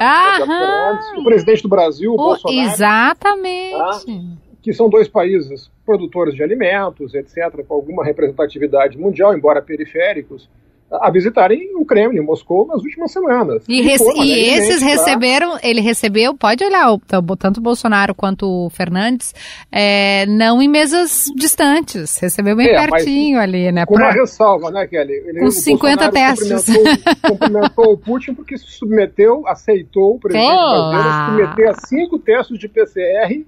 o 1.18 1.24
presidente 1.24 1.64
do 1.64 1.70
Brasil, 1.70 2.12
o, 2.12 2.16
o 2.16 2.18
Bolsonaro. 2.18 2.70
Exatamente. 2.70 3.78
Tá? 3.78 4.00
Que 4.62 4.74
são 4.74 4.90
dois 4.90 5.08
países 5.08 5.70
produtores 5.86 6.34
de 6.34 6.42
alimentos, 6.42 7.14
etc., 7.14 7.64
com 7.68 7.76
alguma 7.76 8.04
representatividade 8.04 8.98
mundial, 8.98 9.38
embora 9.38 9.62
periféricos 9.62 10.50
a 10.92 11.10
visitarem 11.10 11.76
o 11.76 11.86
Kremlin, 11.86 12.22
Moscou, 12.22 12.68
nas 12.68 12.82
últimas 12.82 13.12
semanas. 13.12 13.64
E, 13.68 13.82
e, 13.82 14.24
e 14.24 14.50
esses 14.50 14.82
receberam, 14.82 15.58
ele 15.64 15.82
recebeu, 15.82 16.36
pode 16.36 16.64
olhar, 16.64 16.88
tanto 17.40 17.58
o 17.58 17.62
Bolsonaro 17.62 18.14
quanto 18.14 18.46
o 18.48 18.70
Fernandes, 18.70 19.34
é, 19.72 20.26
não 20.28 20.62
em 20.62 20.70
mesas 20.70 21.26
distantes, 21.36 22.18
recebeu 22.20 22.56
bem 22.56 22.70
é, 22.70 22.88
pertinho 22.88 23.40
ali, 23.40 23.72
né? 23.72 23.86
Com 23.86 23.96
pra... 23.96 24.06
uma 24.06 24.14
ressalva, 24.14 24.70
né, 24.70 24.86
Kelly? 24.88 25.14
Ele, 25.14 25.40
com 25.40 25.52
50 25.52 26.12
testes. 26.12 26.66
Cumprimentou, 26.66 27.30
cumprimentou 27.30 27.94
o 27.94 27.98
Putin 27.98 28.34
porque 28.34 28.58
se 28.58 28.68
submeteu, 28.68 29.48
aceitou 29.48 30.16
o 30.16 30.20
presidente 30.20 30.48
brasileiro 30.48 31.26
submeter 31.26 31.70
a 31.70 31.88
cinco 31.88 32.20
testes 32.20 32.60
de 32.60 32.68
PCR 32.68 33.46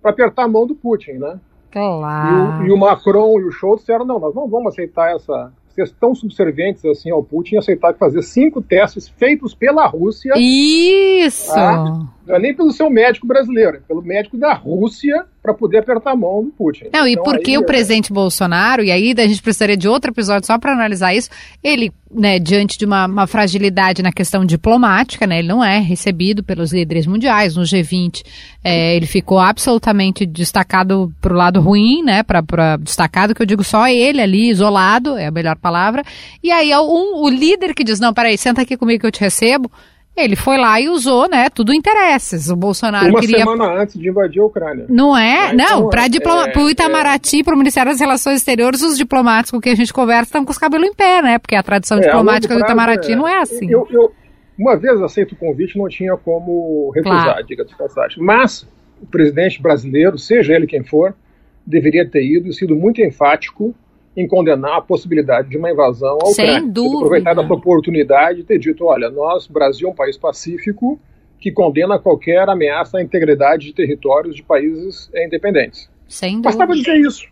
para 0.00 0.10
apertar 0.10 0.44
a 0.44 0.48
mão 0.48 0.66
do 0.66 0.74
Putin, 0.74 1.12
né? 1.12 1.38
Claro. 1.70 2.64
E 2.64 2.66
o, 2.66 2.68
e 2.68 2.72
o 2.72 2.76
Macron 2.76 3.38
e 3.38 3.44
o 3.44 3.52
Scholz 3.52 3.80
disseram, 3.80 4.04
não, 4.04 4.18
nós 4.18 4.34
não 4.34 4.48
vamos 4.48 4.72
aceitar 4.72 5.14
essa 5.14 5.52
ser 5.86 5.94
tão 6.00 6.14
subservientes 6.14 6.84
assim 6.84 7.10
ao 7.10 7.22
Putin 7.22 7.56
aceitar 7.56 7.92
fazer 7.94 8.22
cinco 8.22 8.60
testes 8.60 9.08
feitos 9.08 9.54
pela 9.54 9.86
Rússia. 9.86 10.34
Isso! 10.36 11.52
Tá? 11.52 12.08
Não 12.30 12.36
é 12.36 12.38
nem 12.38 12.54
pelo 12.54 12.70
seu 12.70 12.88
médico 12.88 13.26
brasileiro, 13.26 13.78
é 13.78 13.80
pelo 13.80 14.02
médico 14.02 14.38
da 14.38 14.54
Rússia 14.54 15.26
para 15.42 15.52
poder 15.52 15.78
apertar 15.78 16.12
a 16.12 16.16
mão 16.16 16.44
do 16.44 16.50
Putin. 16.50 16.84
Não, 16.92 17.06
então, 17.06 17.08
e 17.08 17.16
porque 17.16 17.58
o 17.58 17.62
é... 17.62 17.64
presidente 17.64 18.12
Bolsonaro, 18.12 18.84
e 18.84 18.92
aí 18.92 19.12
a 19.16 19.26
gente 19.26 19.42
precisaria 19.42 19.76
de 19.76 19.88
outro 19.88 20.12
episódio 20.12 20.46
só 20.46 20.56
para 20.56 20.72
analisar 20.72 21.12
isso, 21.12 21.28
ele, 21.64 21.90
né, 22.08 22.38
diante 22.38 22.78
de 22.78 22.84
uma, 22.84 23.06
uma, 23.06 23.26
fragilidade 23.26 24.00
na 24.00 24.12
questão 24.12 24.44
diplomática, 24.44 25.26
né, 25.26 25.40
ele 25.40 25.48
não 25.48 25.64
é 25.64 25.80
recebido 25.80 26.44
pelos 26.44 26.72
líderes 26.72 27.04
mundiais, 27.04 27.56
no 27.56 27.62
G20 27.62 28.22
é, 28.62 28.94
ele 28.94 29.06
ficou 29.06 29.40
absolutamente 29.40 30.24
destacado 30.24 31.12
para 31.20 31.32
o 31.32 31.36
lado 31.36 31.60
ruim, 31.60 32.02
né, 32.04 32.22
para 32.22 32.76
destacado, 32.76 33.34
que 33.34 33.42
eu 33.42 33.46
digo 33.46 33.64
só 33.64 33.88
ele 33.88 34.20
ali, 34.20 34.50
isolado, 34.50 35.16
é 35.16 35.26
a 35.26 35.32
melhor 35.32 35.56
palavra, 35.56 36.04
e 36.44 36.52
aí 36.52 36.72
um, 36.76 37.24
o 37.24 37.28
líder 37.28 37.74
que 37.74 37.82
diz, 37.82 37.98
não, 37.98 38.14
peraí, 38.14 38.38
senta 38.38 38.62
aqui 38.62 38.76
comigo 38.76 39.00
que 39.00 39.06
eu 39.06 39.12
te 39.12 39.20
recebo, 39.20 39.68
ele 40.16 40.36
foi 40.36 40.58
lá 40.58 40.80
e 40.80 40.88
usou, 40.88 41.28
né, 41.28 41.48
tudo 41.48 41.72
interesses. 41.72 42.50
O 42.50 42.56
Bolsonaro 42.56 43.08
Uma 43.08 43.20
queria... 43.20 43.38
semana 43.38 43.82
antes 43.82 43.98
de 43.98 44.08
invadir 44.08 44.40
a 44.40 44.44
Ucrânia. 44.44 44.86
Não 44.88 45.16
é? 45.16 45.52
Né? 45.52 45.64
Não, 45.64 45.88
para 45.88 46.08
diploma... 46.08 46.48
é, 46.48 46.58
o 46.58 46.70
Itamaraty, 46.70 47.40
é... 47.40 47.44
para 47.44 47.54
o 47.54 47.58
Ministério 47.58 47.90
das 47.90 48.00
Relações 48.00 48.36
Exteriores, 48.36 48.82
os 48.82 48.98
diplomatas 48.98 49.50
com 49.50 49.60
quem 49.60 49.72
a 49.72 49.76
gente 49.76 49.92
conversa 49.92 50.28
estão 50.28 50.44
com 50.44 50.50
os 50.50 50.58
cabelos 50.58 50.88
em 50.88 50.94
pé, 50.94 51.22
né? 51.22 51.38
Porque 51.38 51.54
a 51.54 51.62
tradição 51.62 51.98
é, 51.98 52.02
diplomática 52.02 52.54
do 52.54 52.60
Itamaraty 52.60 53.12
é... 53.12 53.16
não 53.16 53.26
é 53.26 53.38
assim. 53.38 53.70
Eu, 53.70 53.86
eu, 53.90 54.12
uma 54.58 54.76
vez 54.76 55.00
aceito 55.00 55.32
o 55.32 55.36
convite, 55.36 55.78
não 55.78 55.88
tinha 55.88 56.16
como 56.16 56.90
recusar, 56.94 57.24
claro. 57.24 57.46
diga 57.46 57.64
de 57.64 57.74
passagem. 57.74 58.22
Mas 58.22 58.68
o 59.00 59.06
presidente 59.06 59.62
brasileiro, 59.62 60.18
seja 60.18 60.54
ele 60.54 60.66
quem 60.66 60.84
for, 60.84 61.14
deveria 61.66 62.06
ter 62.08 62.24
ido 62.24 62.48
e 62.48 62.52
sido 62.52 62.76
muito 62.76 63.00
enfático 63.00 63.74
em 64.16 64.26
condenar 64.26 64.78
a 64.78 64.80
possibilidade 64.80 65.48
de 65.48 65.56
uma 65.56 65.70
invasão 65.70 66.18
ao 66.20 66.28
Sem 66.28 66.44
Ucrânia. 66.44 66.72
dúvida. 66.72 66.96
Aproveitar 66.96 67.30
essa 67.32 67.52
oportunidade 67.52 68.40
e 68.40 68.44
ter 68.44 68.58
dito, 68.58 68.84
olha, 68.84 69.08
nós, 69.08 69.46
Brasil 69.46 69.88
é 69.88 69.90
um 69.90 69.94
país 69.94 70.16
pacífico 70.16 70.98
que 71.38 71.50
condena 71.50 71.98
qualquer 71.98 72.48
ameaça 72.48 72.98
à 72.98 73.02
integridade 73.02 73.66
de 73.66 73.72
territórios 73.72 74.34
de 74.34 74.42
países 74.42 75.10
independentes. 75.14 75.88
Sem 76.06 76.32
dúvida. 76.32 76.48
Bastava 76.50 76.74
dizer 76.74 76.96
isso. 76.96 77.26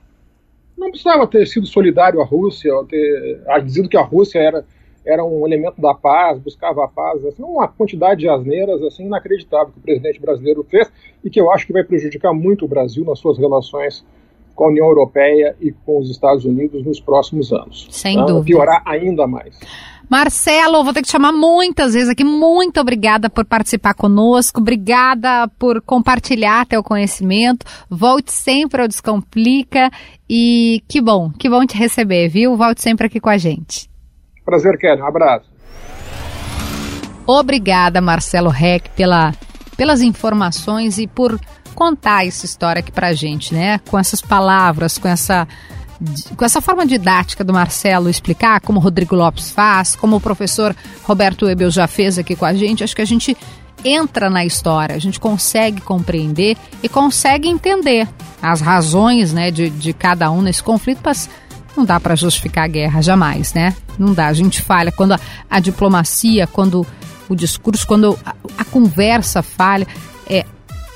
Não 0.76 0.90
precisava 0.90 1.26
ter 1.26 1.46
sido 1.46 1.66
solidário 1.66 2.20
à 2.20 2.24
Rússia, 2.24 2.72
ter 2.88 3.42
dizendo 3.64 3.88
que 3.88 3.96
a 3.96 4.02
Rússia 4.02 4.38
era, 4.38 4.64
era 5.04 5.24
um 5.24 5.44
elemento 5.44 5.80
da 5.80 5.92
paz, 5.92 6.38
buscava 6.38 6.84
a 6.84 6.88
paz. 6.88 7.24
Assim, 7.24 7.42
uma 7.42 7.66
quantidade 7.66 8.20
de 8.20 8.28
asneiras 8.28 8.80
assim, 8.82 9.04
inacreditável 9.04 9.72
que 9.72 9.80
o 9.80 9.82
presidente 9.82 10.20
brasileiro 10.20 10.62
fez 10.62 10.90
e 11.24 11.28
que 11.28 11.40
eu 11.40 11.50
acho 11.50 11.66
que 11.66 11.72
vai 11.72 11.82
prejudicar 11.82 12.32
muito 12.32 12.64
o 12.64 12.68
Brasil 12.68 13.04
nas 13.04 13.18
suas 13.18 13.36
relações 13.36 14.06
com 14.58 14.64
a 14.64 14.68
União 14.68 14.88
Europeia 14.88 15.54
e 15.60 15.70
com 15.70 16.00
os 16.00 16.10
Estados 16.10 16.44
Unidos 16.44 16.84
nos 16.84 16.98
próximos 16.98 17.52
anos. 17.52 17.86
Sem 17.92 18.16
tá? 18.16 18.24
dúvida. 18.24 18.44
Piorar 18.44 18.82
ainda 18.84 19.24
mais. 19.24 19.56
Marcelo, 20.10 20.82
vou 20.82 20.92
ter 20.92 21.02
que 21.02 21.10
chamar 21.10 21.30
muitas 21.30 21.94
vezes 21.94 22.08
aqui. 22.08 22.24
Muito 22.24 22.80
obrigada 22.80 23.30
por 23.30 23.44
participar 23.44 23.94
conosco. 23.94 24.60
Obrigada 24.60 25.46
por 25.60 25.80
compartilhar 25.80 26.66
teu 26.66 26.82
conhecimento. 26.82 27.64
Volte 27.88 28.32
sempre 28.32 28.82
ao 28.82 28.88
Descomplica. 28.88 29.90
E 30.28 30.82
que 30.88 31.00
bom, 31.00 31.30
que 31.30 31.48
bom 31.48 31.64
te 31.64 31.76
receber, 31.76 32.28
viu? 32.28 32.56
Volte 32.56 32.82
sempre 32.82 33.06
aqui 33.06 33.20
com 33.20 33.30
a 33.30 33.38
gente. 33.38 33.88
Prazer, 34.44 34.76
Kelly. 34.76 35.00
Um 35.00 35.06
abraço. 35.06 35.48
Obrigada, 37.24 38.00
Marcelo 38.00 38.48
Reck, 38.48 38.90
pela, 38.96 39.32
pelas 39.76 40.00
informações 40.00 40.98
e 40.98 41.06
por 41.06 41.38
contar 41.78 42.26
essa 42.26 42.44
história 42.44 42.80
aqui 42.80 42.90
pra 42.90 43.12
gente, 43.12 43.54
né? 43.54 43.78
Com 43.88 43.96
essas 43.96 44.20
palavras, 44.20 44.98
com 44.98 45.06
essa 45.06 45.46
com 46.36 46.44
essa 46.44 46.60
forma 46.60 46.86
didática 46.86 47.42
do 47.42 47.52
Marcelo 47.52 48.08
explicar 48.08 48.60
como 48.60 48.78
o 48.78 48.82
Rodrigo 48.82 49.16
Lopes 49.16 49.50
faz, 49.50 49.96
como 49.96 50.16
o 50.16 50.20
professor 50.20 50.74
Roberto 51.04 51.48
Ebel 51.48 51.70
já 51.70 51.88
fez 51.88 52.18
aqui 52.18 52.36
com 52.36 52.44
a 52.44 52.54
gente, 52.54 52.84
acho 52.84 52.94
que 52.94 53.02
a 53.02 53.06
gente 53.06 53.36
entra 53.84 54.30
na 54.30 54.44
história, 54.44 54.94
a 54.94 54.98
gente 54.98 55.18
consegue 55.18 55.80
compreender 55.80 56.56
e 56.82 56.88
consegue 56.88 57.48
entender 57.48 58.08
as 58.40 58.60
razões 58.60 59.32
né, 59.32 59.50
de, 59.50 59.70
de 59.70 59.92
cada 59.92 60.30
um 60.30 60.40
nesse 60.40 60.62
conflito, 60.62 61.00
mas 61.04 61.28
não 61.76 61.84
dá 61.84 61.98
para 61.98 62.14
justificar 62.14 62.64
a 62.64 62.68
guerra 62.68 63.02
jamais, 63.02 63.54
né? 63.54 63.74
Não 63.98 64.14
dá. 64.14 64.28
A 64.28 64.32
gente 64.32 64.62
falha 64.62 64.92
quando 64.92 65.12
a, 65.12 65.20
a 65.50 65.58
diplomacia, 65.58 66.46
quando 66.46 66.86
o 67.28 67.34
discurso, 67.34 67.86
quando 67.86 68.18
a, 68.24 68.34
a 68.56 68.64
conversa 68.64 69.42
falha. 69.42 69.86
É, 70.28 70.44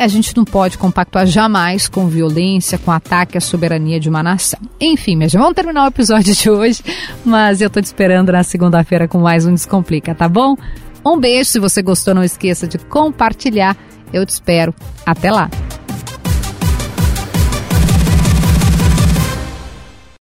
a 0.03 0.09
gente 0.09 0.37
não 0.37 0.45
pode 0.45 0.77
compactuar 0.77 1.27
jamais 1.27 1.89
com 1.89 2.09
violência, 2.09 2.79
com 2.79 2.91
ataque 2.91 3.39
à 3.39 3.41
soberania 3.41 4.01
de 4.01 4.09
uma 4.09 4.23
nação. 4.23 4.59
Enfim, 4.81 5.21
gente, 5.21 5.37
vamos 5.37 5.55
terminar 5.55 5.85
o 5.85 5.89
episódio 5.89 6.35
de 6.35 6.51
hoje, 6.51 6.83
mas 7.25 7.61
eu 7.61 7.71
tô 7.71 7.81
te 7.81 7.85
esperando 7.85 8.33
na 8.33 8.43
segunda-feira 8.43 9.07
com 9.07 9.19
mais 9.19 9.47
um 9.47 9.55
Descomplica, 9.55 10.15
tá 10.15 10.29
bom? 10.29 10.57
Um 11.05 11.19
beijo, 11.19 11.51
se 11.51 11.59
você 11.59 11.83
gostou, 11.83 12.15
não 12.15 12.23
esqueça 12.23 12.67
de 12.67 12.79
compartilhar. 12.79 13.77
Eu 14.13 14.27
te 14.27 14.31
espero. 14.31 14.75
Até 15.07 15.31
lá! 15.31 15.49